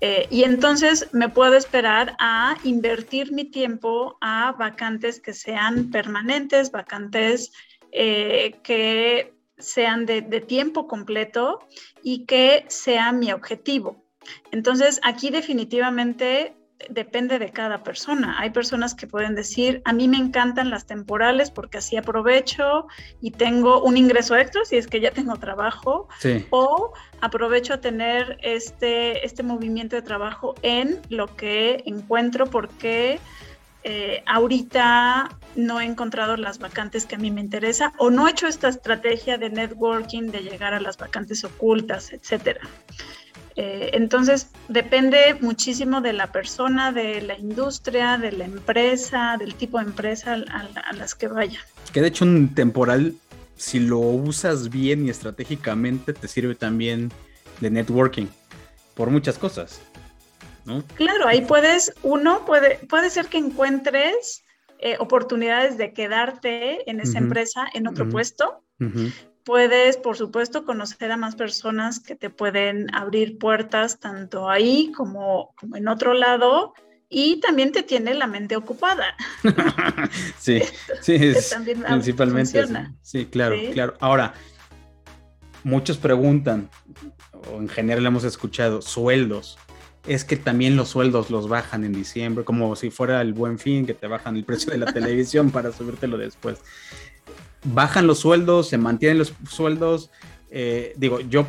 [0.00, 6.72] Eh, y entonces me puedo esperar a invertir mi tiempo a vacantes que sean permanentes,
[6.72, 7.52] vacantes
[7.92, 11.60] eh, que sean de, de tiempo completo
[12.02, 14.04] y que sea mi objetivo.
[14.50, 16.54] Entonces, aquí definitivamente
[16.88, 18.36] depende de cada persona.
[18.38, 22.86] Hay personas que pueden decir, a mí me encantan las temporales porque así aprovecho
[23.20, 26.08] y tengo un ingreso extra si es que ya tengo trabajo.
[26.50, 33.18] O aprovecho a tener este, este movimiento de trabajo en lo que encuentro porque
[33.84, 38.32] eh, ahorita no he encontrado las vacantes que a mí me interesa o no he
[38.32, 42.60] hecho esta estrategia de networking, de llegar a las vacantes ocultas, etcétera.
[43.60, 49.78] Eh, entonces, depende muchísimo de la persona, de la industria, de la empresa, del tipo
[49.78, 51.58] de empresa a, las que vaya.
[51.92, 53.14] Que de hecho un temporal,
[53.56, 57.10] si lo usas bien y estratégicamente, te sirve también
[57.60, 58.26] de networking
[58.94, 59.80] por muchas cosas.
[60.68, 60.84] ¿No?
[60.94, 64.44] Claro, ahí puedes, uno puede, puede ser que encuentres
[64.80, 68.62] eh, oportunidades de quedarte en esa empresa en otro puesto.
[69.44, 75.54] Puedes, por supuesto, conocer a más personas que te pueden abrir puertas tanto ahí como,
[75.74, 76.74] en otro lado
[77.08, 79.16] y también te tiene la mente ocupada.
[80.38, 80.60] sí,
[81.00, 81.18] sí,
[81.88, 82.64] principalmente.
[83.02, 83.94] Sí, claro, claro.
[83.98, 84.34] Ahora,
[85.64, 86.70] muchos preguntan,
[87.50, 89.58] o en general hemos escuchado, sueldos.
[90.08, 93.86] Es que también los sueldos los bajan en diciembre, como si fuera el buen fin,
[93.86, 96.58] que te bajan el precio de la televisión para subírtelo después
[97.64, 100.10] bajan los sueldos, se mantienen los sueldos.
[100.50, 101.46] Eh, digo, yo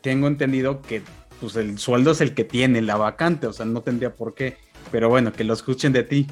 [0.00, 1.02] tengo entendido que
[1.40, 4.56] pues el sueldo es el que tiene la vacante, o sea, no tendría por qué,
[4.90, 6.26] pero bueno, que lo escuchen de ti.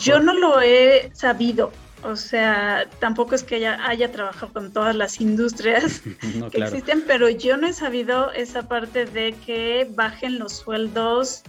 [0.00, 4.94] Yo no lo he sabido, o sea, tampoco es que haya, haya trabajado con todas
[4.94, 6.00] las industrias
[6.50, 11.42] que existen, pero yo no he sabido esa parte de que bajen los sueldos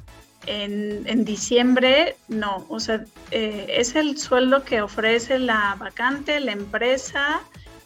[0.45, 7.41] en, diciembre, no, o sea, eh, es el sueldo que ofrece la vacante, la empresa,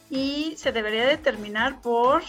[0.09, 2.23] y se debería determinar por,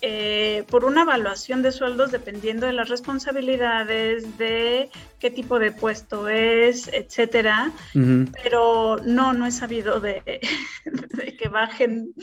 [0.00, 6.28] eh, por una evaluación de sueldos dependiendo de las responsabilidades, de qué tipo de puesto
[6.28, 7.72] es, etcétera.
[7.92, 10.22] Pero no, no he sabido de,
[10.84, 12.14] de que bajen.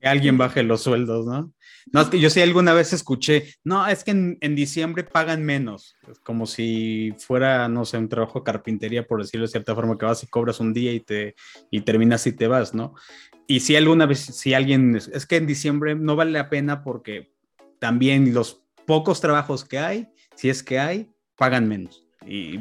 [0.00, 1.52] Que alguien baje los sueldos, ¿no?
[1.92, 5.96] No, es que yo sí alguna vez escuché, no, es que en, diciembre pagan menos,
[6.22, 10.06] como si fuera, no sé, un trabajo de carpintería, por decirlo de cierta forma, que
[10.06, 11.34] vas y cobras un día y, te,
[11.70, 12.94] y terminas y te vas, ¿no?
[13.50, 17.32] Y si alguna vez, si alguien, es que en diciembre no vale la pena porque
[17.80, 22.06] también los pocos trabajos que hay, si es que hay, pagan menos.
[22.24, 22.60] Y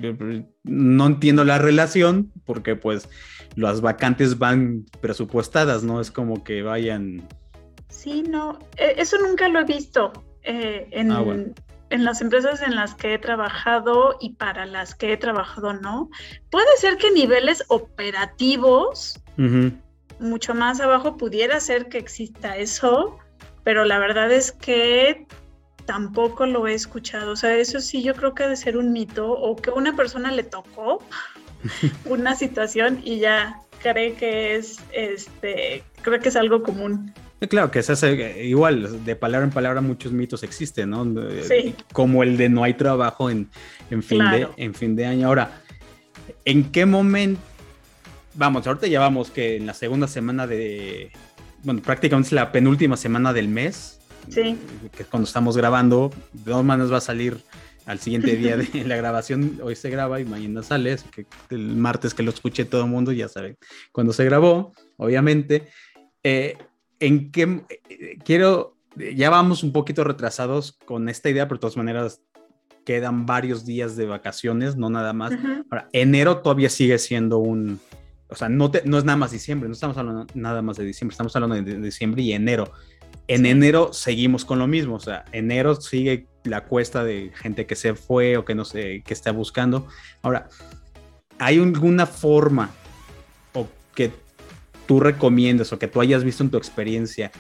[0.64, 3.08] no entiendo la relación porque pues
[3.54, 7.28] las vacantes van presupuestadas, no es como que vayan...
[7.90, 11.24] Sí, no, e, eso nunca lo he visto eh, en, ah,
[11.92, 16.10] en las empresas en las que he trabajado y para las que he trabajado no.
[16.50, 19.22] Puede ser que niveles operativos,
[20.20, 23.18] mucho más abajo, pudiera ser que exista eso,
[23.64, 25.26] pero la verdad es que
[25.86, 27.32] tampoco lo he escuchado.
[27.32, 30.32] O sea, eso sí yo creo que debe ser un mito o que una persona
[30.32, 31.04] le tocó
[32.06, 37.14] una situación y ya cree que es, este, creo que es algo común.
[37.48, 38.04] Claro, que es
[38.42, 41.06] igual, de palabra en palabra muchos mitos existen, ¿no?
[41.44, 41.74] Sí.
[41.94, 43.50] Como el de no hay trabajo en,
[44.04, 45.28] fin, de, en fin de año.
[45.28, 45.62] Ahora,
[46.44, 47.42] ¿en qué momento?
[48.40, 51.12] Vamos, ahorita ya vamos que en la segunda semana de,
[51.62, 54.00] bueno, prácticamente es la penúltima semana del mes.
[54.30, 54.58] Sí.
[54.96, 57.38] Que cuando estamos grabando, de todas maneras va a salir
[57.86, 59.60] al siguiente día de la grabación.
[59.62, 63.12] Hoy se graba y mañana sale, que el martes que lo escuche todo el mundo
[63.12, 63.58] ya sabe
[63.92, 65.68] cuando se grabó, obviamente.
[66.24, 66.58] Eh,
[67.02, 67.66] en qué
[68.24, 72.22] quiero, ya vamos un poquito retrasados con esta idea, pero de todas maneras
[72.86, 75.34] quedan varios días de vacaciones, no nada más.
[75.70, 77.82] Ahora, enero todavía sigue siendo un,
[78.30, 81.14] o sea, no, no es nada más diciembre, no estamos hablando nada más de diciembre,
[81.14, 82.72] estamos hablando de, diciembre y enero.
[83.28, 87.76] En enero seguimos con lo mismo, o sea, enero sigue la cuesta de gente que
[87.76, 89.88] se fue o que no sé, que está buscando.
[90.22, 90.48] Ahora,
[91.40, 92.70] ¿hay alguna forma
[93.54, 94.12] o que
[94.86, 97.32] tú recomiendas o que tú hayas visto en tu experiencia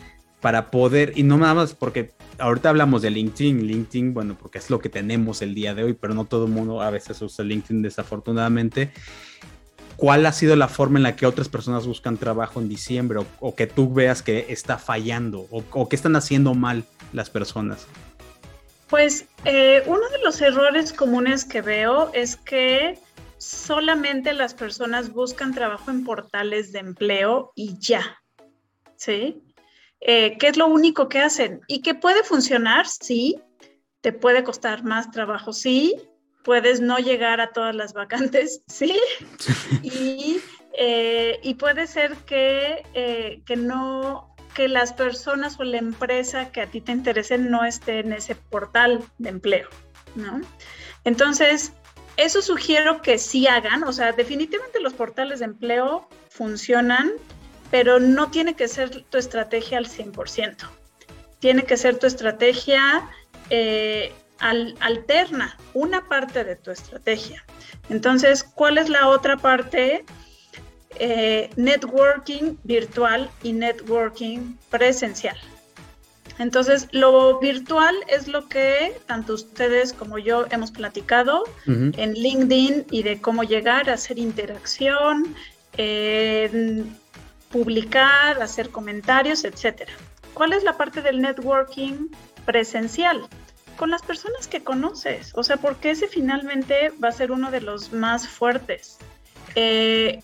[0.41, 4.69] para poder, y no nada más porque ahorita hablamos de LinkedIn, LinkedIn, bueno, porque es
[4.69, 7.43] lo que tenemos el día de hoy, pero no todo el mundo a veces usa
[7.45, 8.91] LinkedIn desafortunadamente.
[9.99, 13.53] ¿Cuál ha sido la forma en la que otras personas buscan trabajo en diciembre o,
[13.53, 17.85] que tú veas que está fallando o, que están haciendo mal las personas?
[18.87, 22.97] Pues eh, uno de los errores comunes que veo es que
[23.37, 28.21] solamente las personas buscan trabajo en portales de empleo y ya.
[28.95, 29.43] ¿Sí?
[29.99, 31.59] Eh, ¿Qué es lo único que hacen?
[31.67, 32.87] ¿Y que puede funcionar?
[32.87, 33.41] Sí.
[33.99, 35.51] ¿Te puede costar más trabajo?
[35.51, 35.97] Sí.
[36.49, 38.63] Puedes no llegar a todas las vacantes?
[38.67, 38.99] Sí.
[39.83, 40.41] y,
[40.73, 46.61] eh, y, puede ser que, eh, que no que las personas o la empresa que
[46.61, 49.69] a ti te interesen no esté en ese portal de empleo,
[50.15, 50.41] ¿no?
[51.03, 51.73] Entonces,
[52.17, 57.11] eso sugiero que sí hagan, o sea, definitivamente los portales de empleo funcionan,
[57.69, 60.67] pero no tiene que ser tu estrategia al 100%.
[61.37, 63.07] Tiene que ser tu estrategia
[63.51, 67.43] eh, alterna, una parte de tu estrategia.
[67.89, 70.05] Entonces, ¿cuál es la otra parte?
[70.97, 75.37] Eh, networking virtual y networking presencial.
[76.39, 83.03] Entonces, lo virtual es lo que tanto ustedes como yo hemos platicado en LinkedIn y
[83.03, 85.35] de cómo llegar a hacer interacción,
[87.51, 89.89] publicar, hacer comentarios, etc.
[90.33, 92.07] ¿Cuál es la parte del networking
[92.45, 93.27] presencial?
[93.79, 97.61] Con las personas que conoces, o sea, porque ese finalmente va a ser uno de
[97.61, 98.97] los más fuertes.
[99.55, 100.21] Eh,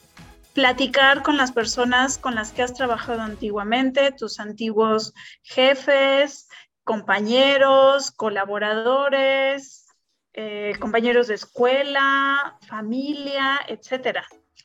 [0.52, 6.50] platicar con las personas con las que has trabajado antiguamente, tus antiguos jefes,
[6.84, 9.88] compañeros, colaboradores,
[10.34, 14.18] eh, compañeros de escuela, familia, etc.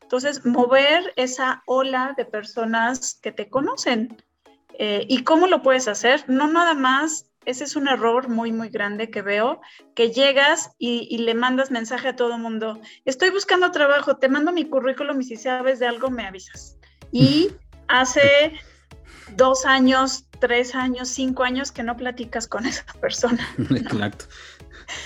[0.02, 4.20] Entonces, mover esa ola de personas que te conocen.
[4.80, 6.24] Eh, ¿Y cómo lo puedes hacer?
[6.26, 9.60] No nada más ese es un error muy, muy grande que veo,
[9.94, 14.52] que llegas y, le mandas mensaje a todo el mundo, estoy buscando trabajo, te mando
[14.52, 16.76] mi currículum y si sabes de algo me avisas.
[17.12, 17.50] Y
[17.88, 18.52] hace
[19.36, 23.46] dos años, tres años, cinco años que no platicas con esa persona.
[23.70, 24.26] Exacto.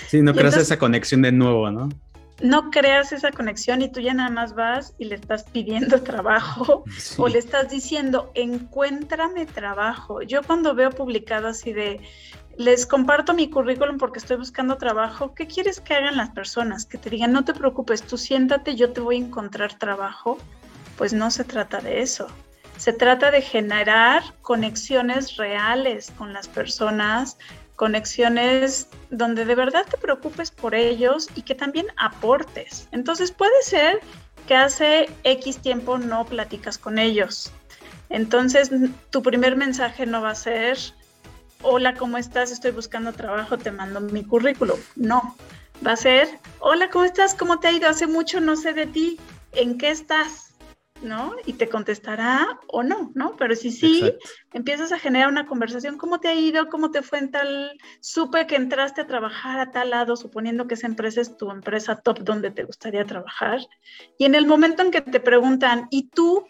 [0.08, 1.88] Sí, no creas esa conexión de nuevo, ¿no?
[2.40, 6.84] No creas esa conexión y tú ya nada más vas y le estás pidiendo trabajo
[7.16, 10.22] o le estás diciendo, encuéntrame trabajo.
[10.22, 12.00] Yo cuando veo publicado así de,
[12.56, 16.86] les comparto mi currículum porque estoy buscando trabajo, ¿qué quieres que hagan las personas?
[16.86, 20.38] Que te digan, no te preocupes, tú siéntate, yo te voy a encontrar trabajo.
[20.96, 22.28] Pues no se trata de eso.
[22.76, 27.38] Se trata de generar conexiones reales con las personas,
[27.76, 32.88] conexiones donde de verdad te preocupes por ellos y que también aportes.
[32.92, 34.00] Entonces puede ser
[34.46, 37.52] que hace X tiempo no platicas con ellos.
[38.10, 38.70] Entonces
[39.10, 40.78] tu primer mensaje no va a ser,
[41.62, 42.52] hola, ¿cómo estás?
[42.52, 44.78] Estoy buscando trabajo, te mando mi currículum.
[44.96, 45.36] No,
[45.84, 46.28] va a ser,
[46.60, 47.34] hola, ¿cómo estás?
[47.34, 47.88] ¿Cómo te ha ido?
[47.88, 49.18] Hace mucho no sé de ti.
[49.52, 50.43] ¿En qué estás?
[51.04, 51.36] ¿No?
[51.46, 53.36] Y te contestará o no, ¿no?
[53.36, 54.12] Pero si sí,
[54.52, 56.68] empiezas a generar una conversación, ¿cómo te ha ido?
[56.68, 57.78] ¿Cómo te fue en tal?
[58.00, 61.96] Supe que entraste a trabajar a tal lado, suponiendo que esa empresa es tu empresa
[61.96, 63.60] top donde te gustaría trabajar.
[64.18, 66.46] Y en el momento en que te preguntan, ¿y tú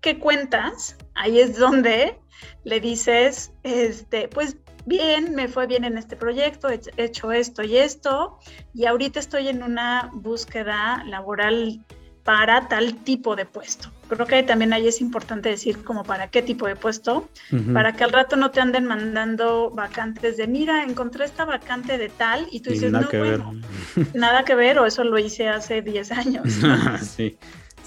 [0.00, 0.96] qué cuentas?
[1.14, 2.18] Ahí es donde
[2.64, 4.56] le dices, este, pues
[4.86, 8.38] bien, me fue bien en este proyecto, he hecho esto y esto,
[8.74, 11.84] y ahorita estoy en una búsqueda laboral
[12.28, 13.90] para tal tipo de puesto.
[14.06, 17.26] Creo que también ahí es importante decir como para qué tipo de puesto,
[17.72, 22.10] para que al rato no te anden mandando vacantes de, mira, encontré esta vacante de
[22.10, 23.54] tal y tú dices, no, bueno,
[24.12, 26.52] nada que ver o eso lo hice hace 10 años.
[27.16, 27.38] sí.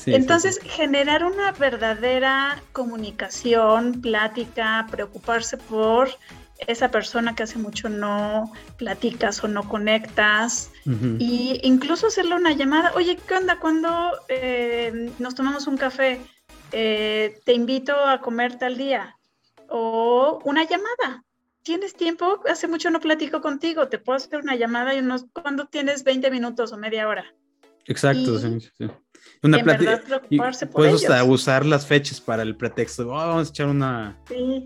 [0.08, 6.10] Entonces, generar una verdadera comunicación, plática, preocuparse por
[6.68, 10.72] esa persona que hace mucho no platicas o no conectas
[11.20, 16.22] y incluso hacerle una llamada, oye, ¿qué onda cuando eh, nos tomamos un café?
[16.72, 19.18] Eh, te invito a comer tal día
[19.70, 21.24] o una llamada.
[21.64, 22.42] ¿Tienes tiempo?
[22.50, 26.32] Hace mucho no platico contigo, te puedo hacer una llamada y unos, cuando tienes 20
[26.32, 27.26] minutos o media hora.
[27.86, 28.90] Exacto, sí, sí.
[29.44, 29.58] Una
[30.72, 30.94] puedes
[31.26, 33.08] usar las fechas para el pretexto.
[33.08, 34.18] Oh, vamos a echar una,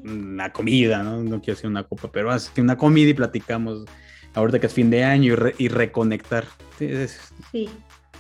[0.04, 1.24] una comida, ¿no?
[1.24, 3.86] No quiero decir una copa, pero que una comida y platicamos
[4.34, 6.46] ahorita que es fin de año y, reconectar.
[6.78, 7.70] Sí, es, sí.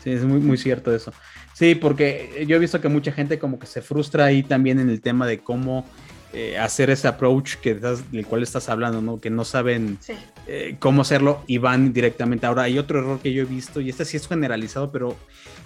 [0.06, 1.12] es muy, muy cierto eso.
[1.54, 4.90] Sí, porque yo he visto que mucha gente como que se frustra ahí también en
[4.90, 5.86] el tema de cómo
[6.32, 9.20] eh, hacer ese approach que del cual estás hablando, ¿no?
[9.20, 9.98] Que no saben
[10.48, 12.46] eh, cómo hacerlo y van directamente.
[12.46, 15.18] Ahora, hay otro error que yo he visto, y este sí es generalizado, pero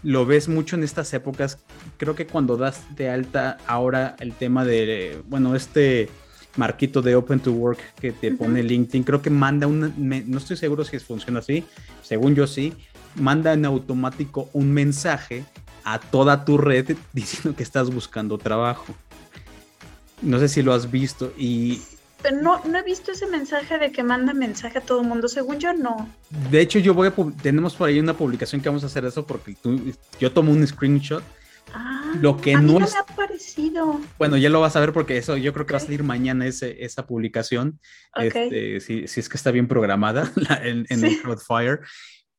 [0.03, 1.59] lo ves mucho en estas épocas.
[1.97, 6.09] Creo que cuando das de alta ahora el tema de, bueno, este
[6.55, 10.57] marquito de Open to Work que te pone LinkedIn, creo que manda un, no estoy
[10.57, 11.63] seguro si funciona así,
[12.01, 12.73] según yo sí,
[13.15, 15.45] manda en automático un mensaje
[15.83, 18.93] a toda tu red diciendo que estás buscando trabajo.
[20.21, 21.81] No sé si lo has visto y...
[22.21, 25.27] Pero no, no he visto ese mensaje de que manda mensaje a todo el mundo.
[25.27, 26.13] Según yo, no.
[26.51, 27.13] De hecho, yo voy a...
[27.41, 29.55] Tenemos por ahí una publicación que vamos a hacer eso porque
[30.19, 31.23] yo tomo un screenshot.
[31.73, 34.01] Ah, lo que a no, me ha parecido.
[34.17, 36.47] Bueno, ya lo vas a ver porque eso yo creo que va a salir mañana
[36.47, 37.79] ese, esa publicación.
[38.15, 40.31] Este, si, si, es que está bien programada
[40.63, 41.79] en, en el Cloudfire.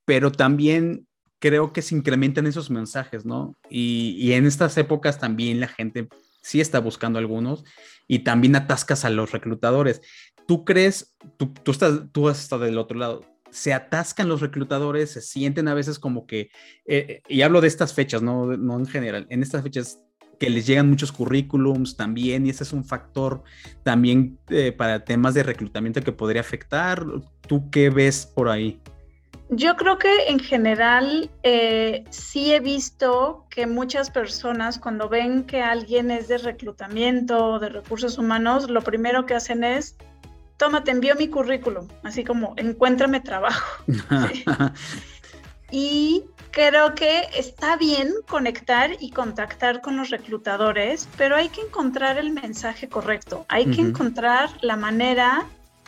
[0.05, 1.07] Pero también
[1.39, 3.57] creo que se incrementan esos mensajes, ¿no?
[3.71, 6.09] Y, y en estas épocas también la gente
[6.43, 7.65] sí está buscando algunos
[8.11, 10.03] y también atascas a los reclutadores.
[10.49, 15.13] ¿Tú crees, tú, tú, estás, tú has estado del otro lado, se atascan los reclutadores,
[15.13, 16.51] se sienten a veces como que,
[16.87, 20.01] eh, y hablo de estas fechas, no, no en general, en estas fechas
[20.41, 23.45] que les llegan muchos currículums también, y ese es un factor
[23.85, 27.07] también eh, para temas de reclutamiento que podría afectar.
[27.47, 28.83] ¿Tú qué ves por ahí?
[29.53, 35.61] Yo creo que en general eh, sí he visto que muchas personas cuando ven que
[35.61, 39.97] alguien es de reclutamiento o de recursos humanos, lo primero que hacen es,
[40.57, 43.83] toma, te envío mi currículum, así como, encuéntrame trabajo.
[45.73, 46.23] y
[46.53, 52.31] creo que está bien conectar y contactar con los reclutadores, pero hay que encontrar el
[52.31, 55.45] mensaje correcto, hay que encontrar la manera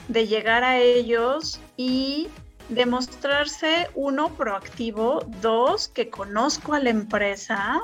[0.08, 2.26] de llegar a ellos y
[2.68, 7.82] demostrarse uno proactivo, dos que conozco a la empresa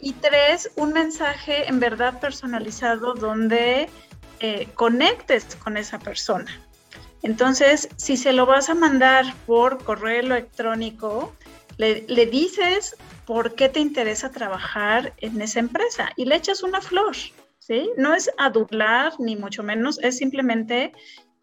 [0.00, 3.88] y tres un mensaje en verdad personalizado donde
[4.40, 6.50] eh, conectes con esa persona.
[7.22, 11.32] Entonces, si se lo vas a mandar por correo electrónico,
[11.78, 16.80] le, le dices por qué te interesa trabajar en esa empresa y le echas una
[16.80, 17.16] flor.
[17.60, 17.90] ¿Sí?
[17.96, 20.92] No es adular, ni mucho menos, es simplemente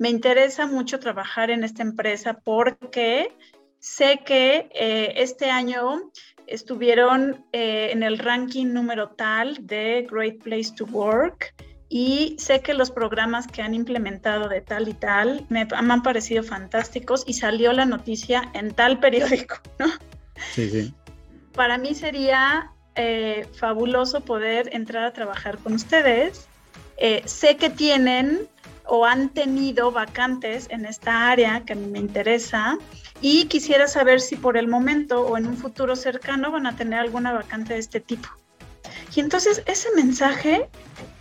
[0.02, 3.38] me interesa mucho trabajar en esta empresa porque
[3.78, 6.12] sé que eh, este año
[6.48, 11.54] estuvieron eh, en el ranking número tal de Great Place to Work
[11.88, 16.42] y sé que los programas que han implementado de tal y tal me, han parecido
[16.42, 19.86] fantásticos y salió la noticia en tal periódico, ¿no?
[20.56, 20.96] Sí, sí.
[21.54, 26.48] Para mí sería eh, fabuloso poder entrar a trabajar con ustedes.
[27.26, 28.50] sé que tienen
[28.94, 32.78] o han tenido vacantes en esta área que a mí me interesa
[33.22, 37.00] y quisiera saber si por el momento o en un futuro cercano van a tener
[37.00, 38.28] alguna vacante de este tipo.
[39.16, 40.68] Y entonces ese mensaje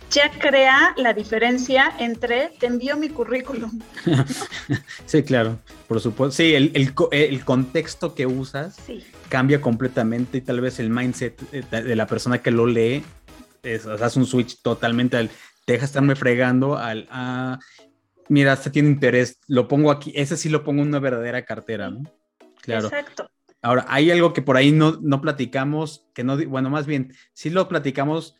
[0.09, 3.79] ya crea la diferencia entre te envío mi currículum.
[5.05, 5.57] sí, claro,
[5.87, 6.35] por supuesto.
[6.35, 8.75] Sí, el, el, contexto que usas
[9.29, 13.01] cambia completamente y tal vez el mindset de la persona que lo lee
[13.63, 15.29] es, hace un switch totalmente al
[15.71, 17.59] deja estarme fregando al, ah,
[18.29, 21.89] mira, este tiene interés, lo pongo aquí, ese sí lo pongo en una verdadera cartera,
[21.89, 22.03] ¿no?
[22.61, 22.87] Claro.
[22.87, 23.29] Exacto.
[23.61, 27.49] Ahora, hay algo que por ahí no, no platicamos, que no, bueno, más bien, si
[27.49, 28.35] lo platicamos,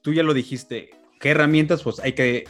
[0.00, 1.82] tú ya lo dijiste, ¿qué herramientas?
[1.82, 2.44] Pues hay que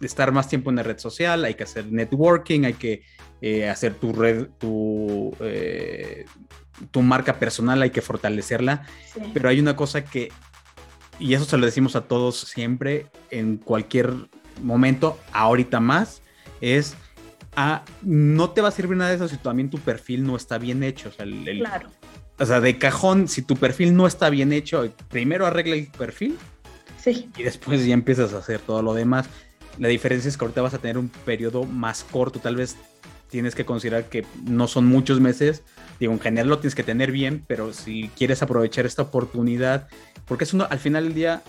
[0.00, 3.02] estar más tiempo en la red social, hay que hacer networking, hay que
[3.40, 6.26] eh, hacer tu red, tu, eh,
[6.90, 8.86] tu marca personal, hay que fortalecerla,
[9.32, 10.30] pero hay una cosa que,
[11.18, 14.12] y eso se lo decimos a todos siempre, en cualquier
[14.62, 16.22] momento, ahorita más,
[16.60, 16.96] es
[17.60, 20.58] Ah, no te va a servir nada de eso si también tu perfil no está
[20.58, 21.08] bien hecho.
[21.08, 21.90] O sea, claro.
[22.38, 26.38] O sea, de cajón, si tu perfil no está bien hecho, primero arregla el perfil.
[27.02, 27.28] Sí.
[27.36, 29.26] Y después ya empiezas a hacer todo lo demás.
[29.76, 32.38] La diferencia es que ahorita vas a tener un periodo más corto.
[32.38, 32.76] Tal vez
[33.28, 35.62] tienes que considerar que no son muchos meses.
[36.00, 39.88] Digo, en general lo tienes que tener bien, pero si quieres aprovechar esta oportunidad,
[40.26, 41.42] porque es uno, al final del día,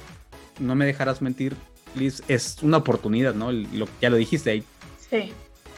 [0.60, 1.56] no me dejarás mentir,
[1.96, 3.52] Liz, es una oportunidad, ¿no?
[3.52, 4.64] Lo, ya lo dijiste ahí.
[5.10, 5.34] Sí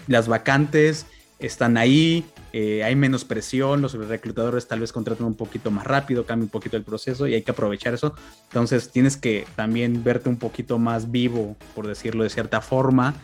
[0.08, 1.06] las vacantes
[1.40, 2.24] están ahí,
[2.54, 6.50] eh, hay menos presión, los reclutadores tal vez contratan un poquito más rápido, cambia un
[6.50, 8.14] poquito el proceso y hay que aprovechar eso.
[8.44, 13.16] Entonces tienes que también verte un poquito más vivo, por decirlo de cierta forma,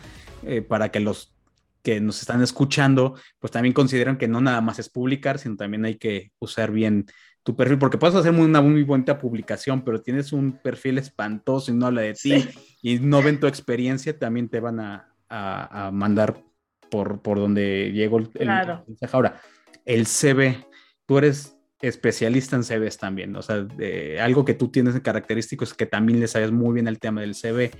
[0.42, 1.32] eh, para que los
[1.82, 5.84] que nos están escuchando, pues también consideren que no nada más es publicar, sino también
[5.84, 7.06] hay que usar bien
[7.42, 11.74] tu perfil, porque puedes hacer una muy bonita publicación, pero tienes un perfil espantoso y
[11.74, 12.46] no habla de ti
[12.82, 16.42] y no ven tu experiencia, también te van a, a mandar
[16.90, 18.30] por, por donde llegó el,
[18.86, 19.16] mensaje.
[19.16, 19.40] Ahora,
[19.84, 20.66] el CV,
[21.06, 23.66] tú eres especialista en CVs también, o sea,
[24.20, 27.20] algo que tú tienes en característico es que también le sabes muy bien el tema
[27.20, 27.70] del CV.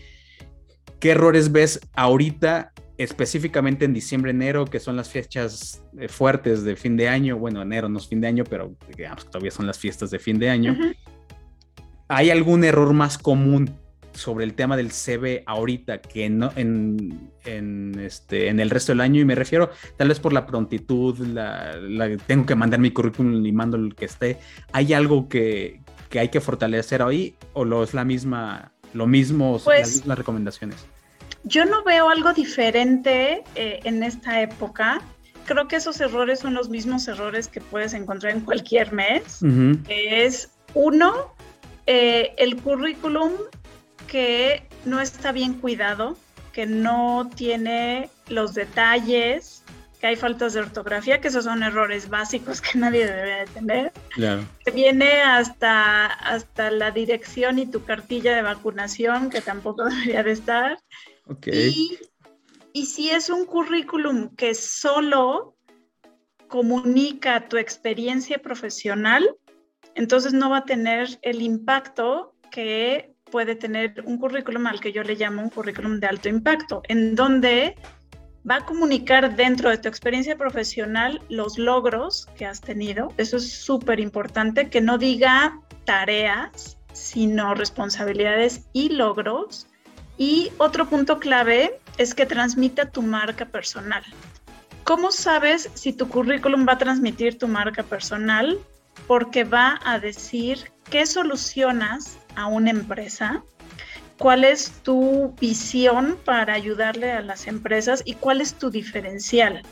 [1.00, 6.76] ¿Qué errores ves ahorita, específicamente en diciembre, enero, que son las fechas eh, fuertes de
[6.76, 7.38] fin de año?
[7.38, 10.18] Bueno, enero no es fin de año, pero digamos que todavía son las fiestas de
[10.18, 10.76] fin de año.
[12.08, 13.70] ¿Hay algún error más común
[14.12, 19.00] sobre el tema del CV ahorita que no en, en, este, en el resto del
[19.00, 21.76] año y me refiero tal vez por la prontitud, la,
[22.26, 24.38] tengo que mandar mi currículum y mando el que esté.
[24.72, 25.80] ¿Hay algo que,
[26.10, 30.18] que hay que fortalecer ahí o lo es la misma, lo mismo, pues, las mismas
[30.18, 30.86] recomendaciones?
[31.48, 35.00] Yo no veo algo diferente eh, en esta época.
[35.46, 39.40] Creo que esos errores son los mismos errores que puedes encontrar en cualquier mes.
[39.88, 41.34] Es uno,
[41.86, 43.32] eh, el currículum
[44.06, 46.18] que no está bien cuidado,
[46.52, 49.64] que no tiene los detalles,
[50.00, 53.92] que hay faltas de ortografía, que esos son errores básicos que nadie debería de tener.
[54.64, 60.32] Que viene hasta, hasta la dirección y tu cartilla de vacunación, que tampoco debería de
[60.32, 60.78] estar.
[61.46, 61.98] Y,
[62.72, 65.56] y si es un currículum que solo
[66.48, 69.36] comunica tu experiencia profesional,
[69.94, 75.02] entonces no va a tener el impacto que puede tener un currículum al que yo
[75.02, 77.76] le llamo un currículum de alto impacto, en donde
[78.48, 83.12] va a comunicar dentro de tu experiencia profesional los logros que has tenido.
[83.16, 89.67] Eso es súper importante, que no diga tareas, sino responsabilidades y logros.
[90.18, 94.02] Y otro punto clave es que transmita tu marca personal.
[94.82, 98.58] ¿Cómo sabes si tu currículum va a transmitir tu marca personal?
[99.06, 103.42] Porque va a decir qué solucionas a una empresa,
[104.18, 109.62] cuál es tu visión para ayudarle a las empresas y cuál es tu diferencial.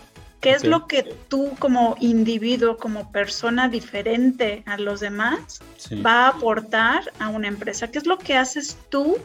[0.41, 5.61] ¿Qué es lo que tú como individuo, como persona diferente a los demás,
[6.05, 7.91] va a aportar a una empresa?
[7.91, 9.17] ¿Qué es lo que haces tú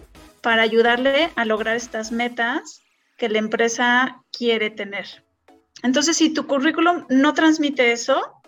[0.41, 2.81] para ayudarle a lograr estas metas
[3.17, 5.23] que la empresa quiere tener?
[5.83, 8.41] Entonces, si tu currículum no transmite eso,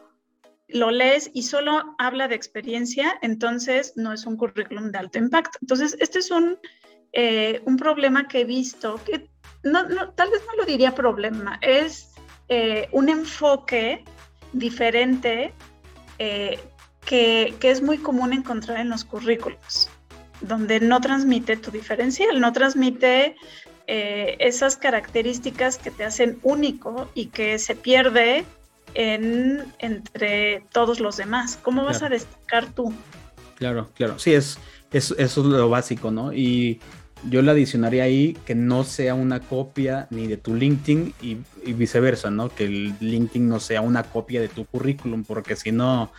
[0.68, 5.58] lo lees y solo habla de experiencia, entonces no es un currículum de alto impacto.
[5.62, 6.58] Entonces, este es un,
[7.12, 9.30] eh, un problema que he visto, que
[9.64, 12.12] tal vez no lo diría problema, es
[12.50, 14.04] eh, un enfoque
[14.52, 15.54] diferente
[16.20, 16.60] eh,
[17.06, 19.90] que, que, es muy común encontrar en los currículos,
[20.44, 23.36] donde no transmite tu diferencial, no transmite
[23.86, 28.46] esas características que te hacen único y que se pierde
[28.94, 31.60] en, entre todos los demás.
[31.62, 32.94] ¿Cómo vas a destacar tú?
[33.56, 34.20] Claro, claro.
[34.20, 34.58] Sí, es,
[34.92, 36.34] eso es lo básico, ¿no?
[36.34, 36.80] Y
[37.30, 41.38] yo le adicionaría ahí que no sea una copia ni de tu LinkedIn y,
[41.74, 42.50] viceversa, ¿no?
[42.50, 46.12] Que el LinkedIn no sea una copia de tu currículum, porque si no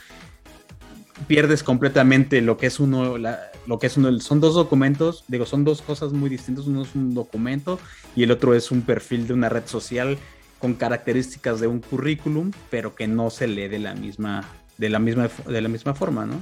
[1.26, 5.64] pierdes completamente lo que es uno, lo que es uno, son dos documentos, digo, son
[5.64, 7.78] dos cosas muy distintas, uno es un documento
[8.16, 10.18] y el otro es un perfil de una red social
[10.58, 14.44] con características de un currículum, pero que no se lee de la misma,
[14.78, 16.40] de la misma, de la misma forma, ¿no?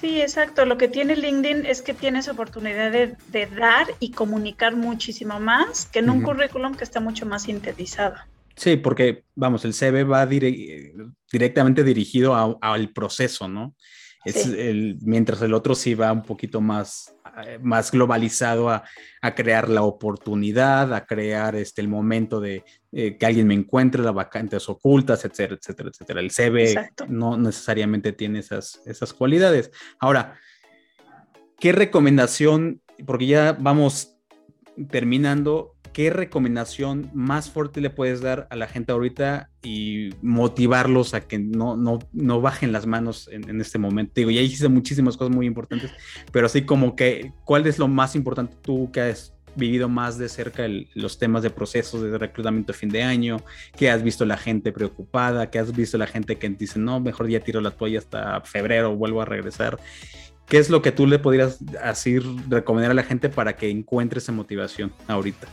[0.00, 0.66] Sí, exacto.
[0.66, 6.00] Lo que tiene LinkedIn es que tienes oportunidad de, dar y comunicar muchísimo más que
[6.00, 8.16] en un currículum que está mucho más sintetizado.
[8.56, 13.74] Sí, porque, vamos, el CV va directamente dirigido al proceso, ¿no?
[14.24, 17.14] Es el, mientras el otro sí va un poquito más,
[17.46, 18.82] eh, más globalizado a,
[19.36, 24.14] crear la oportunidad, a crear este, el momento de eh, que alguien me encuentre, las
[24.14, 26.20] vacantes ocultas, etcétera, etcétera, etcétera.
[26.20, 29.70] El CV no necesariamente tiene esas, esas cualidades.
[30.00, 30.34] Ahora,
[31.60, 32.82] ¿qué recomendación?
[33.06, 34.16] Porque ya vamos
[34.90, 41.22] terminando, ¿qué recomendación más fuerte le puedes dar a la gente ahorita y motivarlos a
[41.22, 44.12] que no, no, no bajen las manos en, este momento?
[44.14, 45.90] Digo, ya hiciste muchísimas cosas muy importantes,
[46.32, 50.28] pero así como que, ¿cuál es lo más importante tú que has vivido más de
[50.28, 53.38] cerca los temas de procesos de reclutamiento de fin de año,
[53.74, 57.26] que has visto la gente preocupada, que has visto la gente que dice, no, mejor
[57.30, 59.78] ya tiro la toalla hasta febrero, vuelvo a regresar.
[60.44, 64.18] ¿Qué es lo que tú le podrías así recomendar a la gente para que encuentre
[64.18, 65.48] esa motivación ahorita?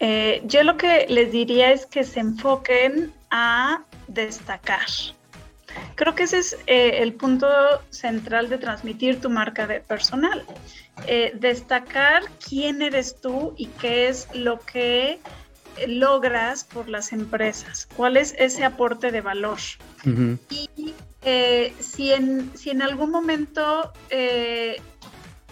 [0.00, 4.86] Eh, yo lo que les diría es que se enfoquen a destacar.
[5.94, 7.48] Creo que ese es eh, el punto
[7.90, 10.44] central de transmitir tu marca de personal.
[11.06, 15.18] Eh, destacar quién eres tú y qué es lo que
[15.88, 19.58] logras por las empresas, cuál es ese aporte de valor.
[20.50, 20.94] Y
[21.80, 23.92] si, en, si en algún momento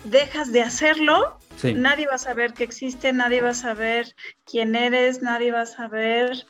[0.04, 5.22] dejas de hacerlo, Nadie va a saber que existe, nadie va a saber quién eres,
[5.22, 6.46] nadie va a saber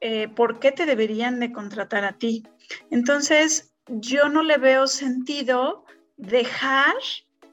[0.00, 2.44] eh, por qué te deberían de contratar a ti.
[2.90, 5.84] Entonces, yo no le veo sentido
[6.16, 6.94] dejar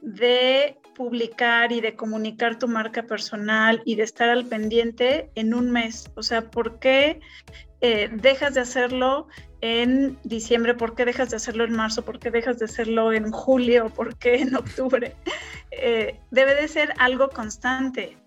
[0.02, 5.72] de publicar y de comunicar tu marca personal y de estar al pendiente en un
[5.72, 6.12] mes.
[6.16, 7.22] O sea, ¿por qué
[7.82, 9.28] eh, dejas de hacerlo
[9.62, 10.74] en diciembre?
[10.74, 12.04] ¿Por qué dejas de hacerlo en marzo?
[12.04, 13.90] ¿Por qué dejas de hacerlo en julio?
[13.90, 15.16] ¿Por qué en octubre?
[15.72, 18.18] Eh, debe de ser algo constante.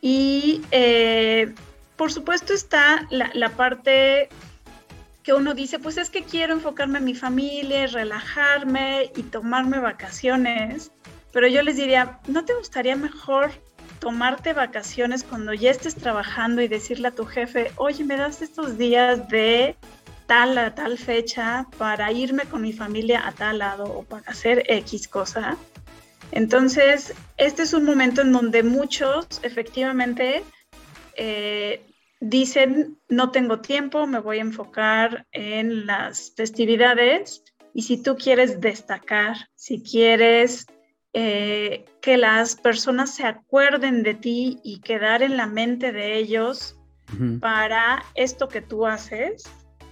[0.00, 1.54] Y eh,
[1.96, 4.28] por supuesto está la, parte
[5.22, 10.92] que uno dice, pues es que quiero enfocarme en mi familia, relajarme y tomarme vacaciones.
[11.32, 13.50] Pero yo les diría, ¿no te gustaría mejor
[14.00, 18.78] tomarte vacaciones cuando ya estés trabajando y decirle a tu jefe, oye, me das estos
[18.78, 19.76] días de
[20.26, 24.64] tal a tal fecha para irme con mi familia a tal lado o para hacer
[24.66, 25.56] X cosa?
[26.32, 30.42] Entonces, este es un momento en donde muchos efectivamente
[31.16, 31.82] eh,
[32.20, 37.42] dicen, no tengo tiempo, me voy a enfocar en las festividades
[37.74, 40.66] y si tú quieres destacar, si quieres
[41.12, 46.76] eh, que las personas se acuerden de ti y quedar en la mente de ellos
[47.40, 49.42] para esto que tú haces,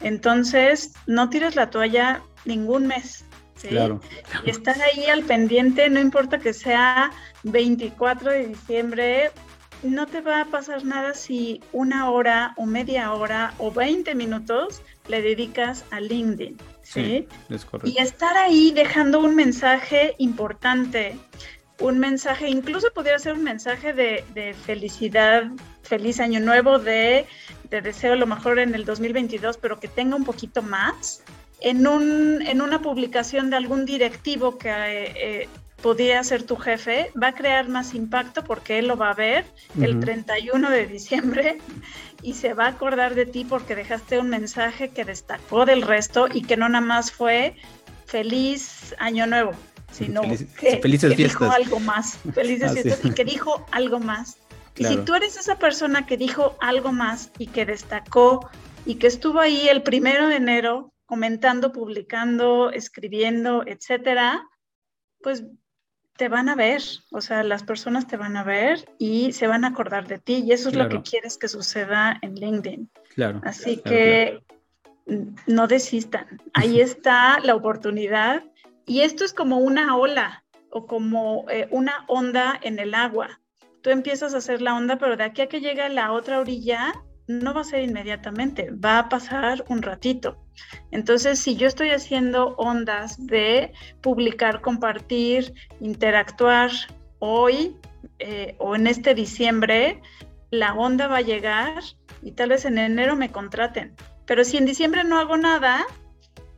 [0.02, 3.24] entonces no tires la toalla ningún mes.
[3.60, 4.00] Claro.
[4.44, 7.10] Y estar ahí al pendiente, no importa que sea
[7.42, 9.32] 24 de diciembre,
[9.82, 14.82] no te va a pasar nada si una hora o media hora o 20 minutos
[15.08, 16.56] le dedicas a LinkedIn.
[16.88, 17.28] ¿Sí?
[17.84, 21.18] Y estar ahí dejando un mensaje importante,
[21.80, 25.44] un mensaje, incluso podría ser un mensaje de, felicidad,
[25.82, 27.26] feliz año nuevo, de,
[27.68, 31.22] de deseo lo mejor en el 2022, pero que tenga un poquito más
[31.60, 35.48] en, un, en una publicación de algún directivo que eh,
[35.82, 39.44] podía ser tu jefe, va a crear más impacto porque él lo va a ver
[39.80, 41.58] el 31 de diciembre
[42.22, 46.26] y se va a acordar de ti porque dejaste un mensaje que destacó del resto
[46.32, 47.54] y que no nada más fue
[48.06, 49.52] feliz año nuevo,
[49.92, 50.80] sino que,
[51.16, 54.38] dijo algo más, felices fiestas y que dijo algo más.
[54.76, 58.48] Y si tú eres esa persona que dijo algo más y que destacó
[58.86, 64.46] y que estuvo ahí el primero de enero comentando, publicando, escribiendo, etcétera,
[65.20, 65.44] pues
[66.18, 69.64] te van a ver, o sea, las personas te van a ver y se van
[69.64, 72.90] a acordar de ti y eso es lo que quieres que suceda en LinkedIn.
[73.14, 73.40] Claro.
[73.44, 74.42] Así que
[75.46, 76.26] no desistan.
[76.54, 78.42] Ahí está la oportunidad
[78.84, 83.40] y esto es como una ola o como eh, una onda en el agua.
[83.82, 86.92] Tú empiezas a hacer la onda, pero de aquí a que llega la otra orilla,
[87.28, 90.38] no va a ser inmediatamente, va a pasar un ratito.
[90.90, 96.70] Entonces, si yo estoy haciendo ondas de publicar, compartir, interactuar
[97.18, 97.76] hoy
[98.18, 100.00] eh, o en este diciembre,
[100.50, 101.82] la onda va a llegar
[102.22, 103.94] y tal vez en enero me contraten.
[104.24, 105.86] Pero si en diciembre no hago nada,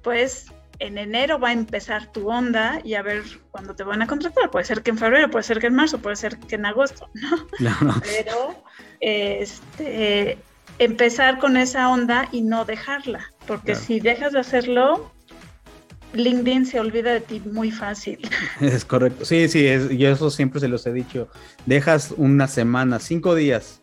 [0.02, 4.06] pues en enero va a empezar tu onda y a ver cuándo te van a
[4.06, 4.50] contratar.
[4.50, 7.10] Puede ser que en febrero, puede ser que en marzo, puede ser que en agosto,
[7.14, 7.46] ¿no?
[8.00, 8.62] Pero
[9.00, 10.38] este,
[10.80, 15.12] empezar con esa onda y no dejarla, porque si dejas de hacerlo,
[16.14, 18.18] LinkedIn se olvida de ti muy fácil.
[18.60, 19.24] Es correcto.
[19.24, 21.28] Sí, sí, yo eso siempre se los he dicho.
[21.66, 23.80] Dejas una semana, cinco días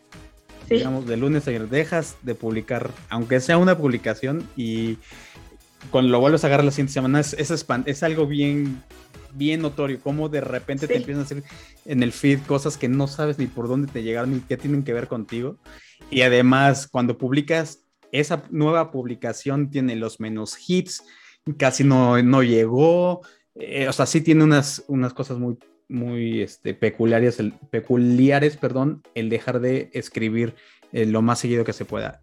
[0.68, 4.98] digamos, de lunes a viernes, dejas de publicar, aunque sea una publicación y
[5.90, 8.82] cuando lo vuelves a agarrar la siguiente semana, es, es, es algo bien,
[9.32, 11.42] bien notorio, como de repente te empiezan a hacer
[11.86, 14.82] en el feed cosas que no sabes ni por dónde te llegaron ni qué tienen
[14.82, 15.56] que ver contigo.
[16.10, 21.02] Y además, cuando publicas, esa nueva publicación tiene los menos hits,
[21.56, 23.22] casi no, no llegó,
[23.54, 29.02] eh, o sea, sí tiene unas, unas cosas muy, muy este, peculiares, el, peculiares, perdón,
[29.14, 30.54] el dejar de escribir
[30.92, 32.22] eh, lo más seguido que se pueda.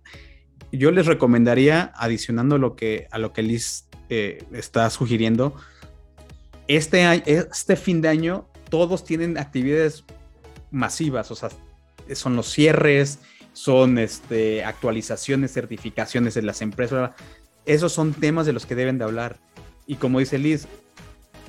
[0.72, 5.56] Yo les recomendaría, adicionando lo que, a lo que Liz eh, está sugiriendo,
[6.68, 10.04] este, este fin de año todos tienen actividades
[10.72, 11.50] masivas, o sea,
[12.14, 13.20] son los cierres,
[13.56, 17.12] son este, actualizaciones, certificaciones de las empresas.
[17.66, 19.38] Esos son temas de los que deben de hablar.
[19.88, 20.68] Y como dice Liz,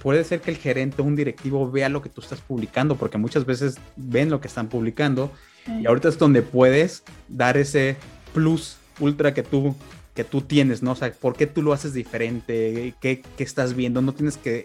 [0.03, 3.19] puede ser que el gerente o un directivo vea lo que tú estás publicando, porque
[3.19, 5.33] muchas veces ven lo que están publicando
[5.67, 7.97] y ahorita es donde puedes dar ese
[8.33, 9.75] plus ultra que tú,
[10.15, 10.93] que tú tienes, ¿no?
[10.93, 12.95] O sea, ¿por qué tú lo haces diferente?
[13.01, 14.01] ¿Qué, qué estás viendo?
[14.01, 14.63] No tienes que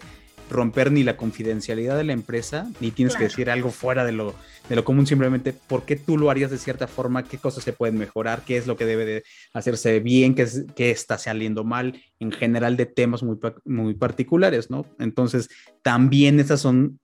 [0.52, 4.34] romper ni la confidencialidad de la empresa, ni tienes que decir algo fuera de lo,
[4.68, 7.72] de lo común, simplemente por qué tú lo harías de cierta forma, qué cosas se
[7.72, 11.64] pueden mejorar, qué es lo que debe de hacerse bien, qué, es, qué está saliendo
[11.64, 14.86] mal, en general de temas muy, muy particulares, ¿no?
[14.98, 15.48] Entonces,
[15.82, 17.00] también esas son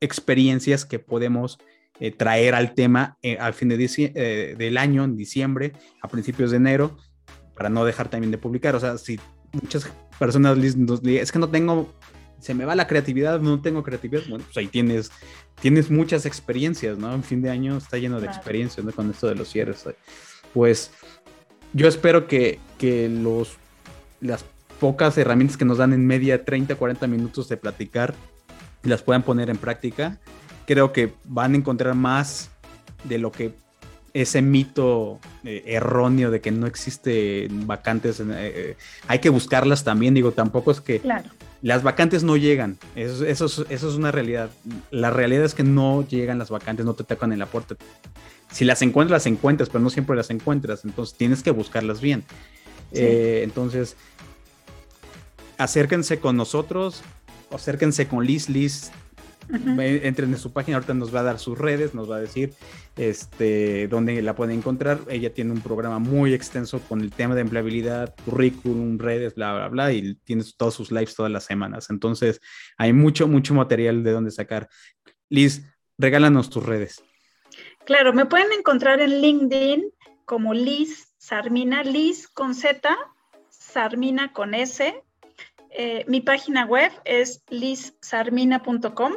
[0.00, 1.58] experiencias que podemos
[1.98, 6.50] eh, traer al tema eh, al fin de eh, del año, en diciembre, a principios
[6.50, 6.98] de enero,
[7.54, 8.74] para no dejar también de publicar.
[8.74, 9.18] O sea, si
[9.52, 11.94] muchas personas dicen, es que no tengo
[12.40, 15.10] se me va la creatividad, no tengo creatividad, bueno, pues ahí tienes,
[15.60, 17.12] tienes muchas experiencias, ¿no?
[17.14, 18.92] En fin de año está lleno de experiencias, ¿no?
[18.92, 19.84] Con esto de los cierres.
[20.52, 20.90] Pues
[21.72, 23.56] yo espero que, que los,
[24.20, 24.44] las
[24.80, 28.14] pocas herramientas que nos dan en media 30, 40 minutos de platicar
[28.82, 30.18] las puedan poner en práctica.
[30.66, 32.50] Creo que van a encontrar más
[33.04, 33.54] de lo que
[34.12, 38.76] ese mito eh, erróneo de que no existe vacantes, eh, eh,
[39.08, 41.28] hay que buscarlas también, digo, tampoco es que claro.
[41.62, 44.50] Las vacantes no llegan, eso, eso, es una realidad.
[44.90, 47.76] La realidad es que no llegan las vacantes, no te tocan en la puerta.
[48.50, 52.24] Si las encuentras, las encuentras, pero no siempre las encuentras, entonces tienes que buscarlas bien.
[52.92, 53.96] entonces,
[55.58, 57.02] acérquense con nosotros,
[57.50, 58.92] acérquense con Liz, Liz
[59.48, 62.54] Entren en su página, ahorita nos va a dar sus redes, nos va a decir
[62.96, 64.98] este, dónde la pueden encontrar.
[65.08, 69.68] Ella tiene un programa muy extenso con el tema de empleabilidad, currículum, redes, bla, bla,
[69.68, 71.90] bla, y tiene todos sus lives todas las semanas.
[71.90, 72.40] Entonces,
[72.76, 74.68] hay mucho, mucho material de dónde sacar.
[75.28, 75.62] Liz,
[75.98, 77.02] regálanos tus redes.
[77.84, 79.92] Claro, me pueden encontrar en LinkedIn
[80.24, 82.96] como Liz Sarmina, Liz con Z,
[83.48, 85.02] Sarmina con S.
[85.70, 89.12] Eh, mi página web es lizsarmina.com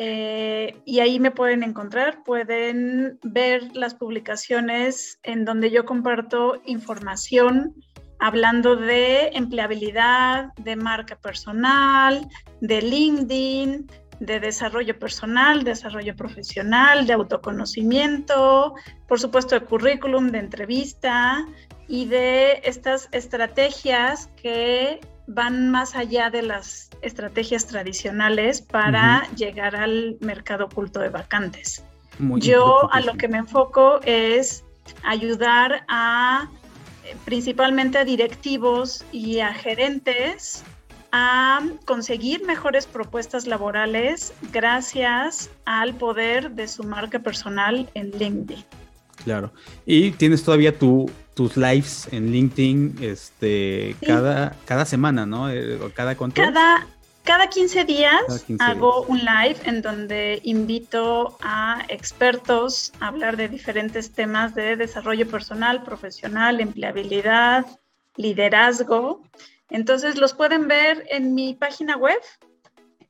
[0.00, 7.74] eh, y ahí me pueden encontrar, pueden ver las publicaciones en donde yo comparto información
[8.20, 12.28] hablando de empleabilidad, de marca personal,
[12.60, 13.90] de LinkedIn,
[14.20, 18.74] de desarrollo personal, desarrollo profesional, de autoconocimiento,
[19.08, 21.44] por supuesto de currículum, de entrevista
[21.88, 30.16] y de estas estrategias que van más allá de las estrategias tradicionales para llegar al
[30.20, 31.84] mercado oculto de vacantes.
[32.18, 34.64] Yo a lo que me enfoco es
[35.04, 36.48] ayudar a
[37.04, 40.64] eh, principalmente a directivos y a gerentes
[41.12, 48.64] a conseguir mejores propuestas laborales gracias al poder de su marca personal en LinkedIn.
[49.24, 49.52] Claro.
[49.84, 55.48] Y tienes todavía tu, tus lives en LinkedIn este, cada, cada semana, ¿no?
[55.48, 56.42] Eh, ¿Cada cuánto?
[56.42, 56.84] Cada,
[57.22, 64.10] cada 15 días hago un live en donde invito a expertos a hablar de diferentes
[64.10, 67.66] temas de desarrollo personal, profesional, empleabilidad,
[68.16, 69.22] liderazgo.
[69.70, 72.18] Entonces los pueden ver en mi página web,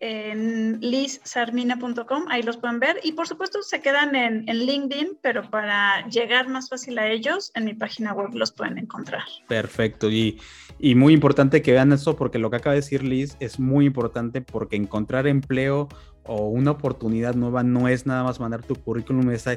[0.00, 3.00] en lizsarmina.com, ahí los pueden ver.
[3.02, 7.64] Y por supuesto se quedan en, LinkedIn, pero para llegar más fácil a ellos, en
[7.64, 9.24] mi página web los pueden encontrar.
[9.48, 10.10] Perfecto.
[10.10, 10.40] Y,
[10.78, 13.86] y muy importante que vean eso, porque lo que acaba de decir Liz es muy
[13.86, 15.88] importante, porque encontrar empleo
[16.28, 19.48] o una oportunidad nueva no es nada más mandar tu currículum, es,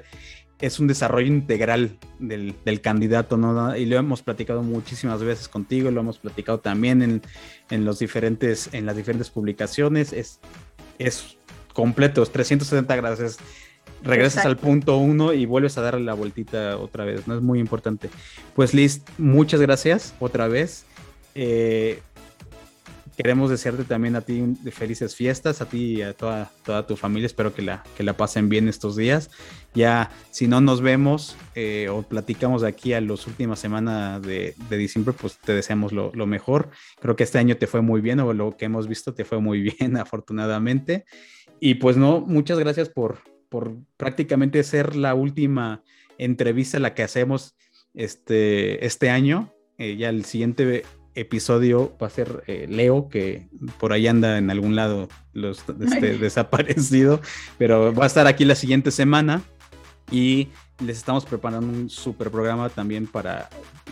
[0.62, 3.76] es un desarrollo integral del, candidato, ¿no?
[3.76, 7.22] Y lo hemos platicado muchísimas veces contigo, lo hemos platicado también
[7.70, 10.14] en, los diferentes, en las diferentes publicaciones.
[10.14, 10.40] Es,
[11.00, 11.38] es
[11.74, 13.38] completo, es 360 grados.
[14.04, 17.36] regresas al punto uno y vuelves a darle la vueltita otra vez, ¿no?
[17.36, 18.10] Es muy importante.
[18.56, 20.86] Pues Liz, muchas gracias otra vez.
[21.34, 22.02] Eh,
[23.22, 27.28] queremos desearte también a ti felices fiestas, a ti y a toda, toda tu familia.
[27.28, 29.30] Espero que la, que la pasen bien estos días.
[29.76, 34.56] Ya, si no nos vemos eh, o platicamos de aquí a las últimas semanas de,
[34.70, 36.72] de, diciembre, pues te deseamos lo, lo, mejor.
[37.00, 39.40] Creo que este año te fue muy bien, o lo que hemos visto te fue
[39.40, 41.06] muy bien, afortunadamente.
[41.60, 43.20] Y pues no, muchas gracias por,
[43.50, 45.84] por prácticamente ser la última
[46.18, 47.56] entrevista la que hacemos
[47.94, 49.54] este, este año.
[49.78, 50.84] Eh, ya el siguiente
[51.16, 53.48] episodio va a ser eh, Leo, que
[53.80, 57.22] por ahí anda en algún lado los, este, desaparecido,
[57.58, 59.42] pero va a estar aquí la siguiente semana
[60.12, 60.50] y
[60.82, 63.50] les estamos preparando un super programa también para,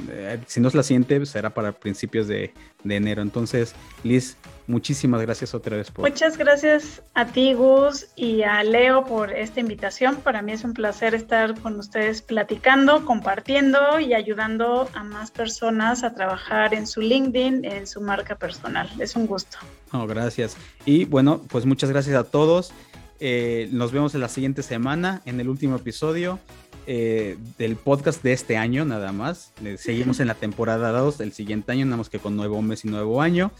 [0.09, 3.21] eh, si no es la siguiente, será para principios de, de, enero.
[3.21, 3.73] Entonces,
[4.03, 4.37] Liz,
[4.67, 6.09] muchísimas gracias otra vez por...
[6.09, 10.17] Muchas gracias a ti, Gus, y a Leo por esta invitación.
[10.17, 16.03] Para mí es un placer estar con ustedes platicando, compartiendo y ayudando a más personas
[16.03, 18.89] a trabajar en su LinkedIn, en su marca personal.
[18.99, 19.57] Es un gusto.
[19.91, 20.57] Oh, gracias.
[20.85, 22.71] Y bueno, pues muchas gracias a todos.
[23.19, 26.39] Eh, nos vemos en la siguiente semana, en el último episodio.
[26.87, 29.53] Eh, del podcast de este año nada más.
[29.63, 32.85] Eh, seguimos en la temporada 2 del siguiente año, nada más que con nuevo mes
[32.85, 33.51] y nuevo año.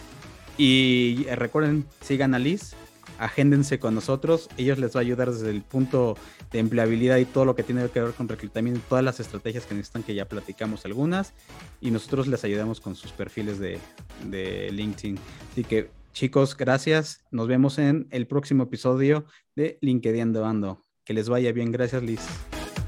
[0.57, 2.73] Y eh, recuerden, sigan a Liz,
[3.19, 4.49] agéndense con nosotros.
[4.57, 6.17] Ellos les va a ayudar desde el punto
[6.51, 9.75] de empleabilidad y todo lo que tiene que ver con reclutamiento, todas las estrategias que
[9.75, 11.33] necesitan, que ya platicamos algunas.
[11.81, 13.79] Y nosotros les ayudamos con sus perfiles de,
[14.25, 15.17] de LinkedIn.
[15.51, 17.23] Así que chicos, gracias.
[17.31, 20.81] Nos vemos en el próximo episodio de LinkedIn Ando.
[21.05, 21.71] Que les vaya bien.
[21.71, 22.21] Gracias, Liz.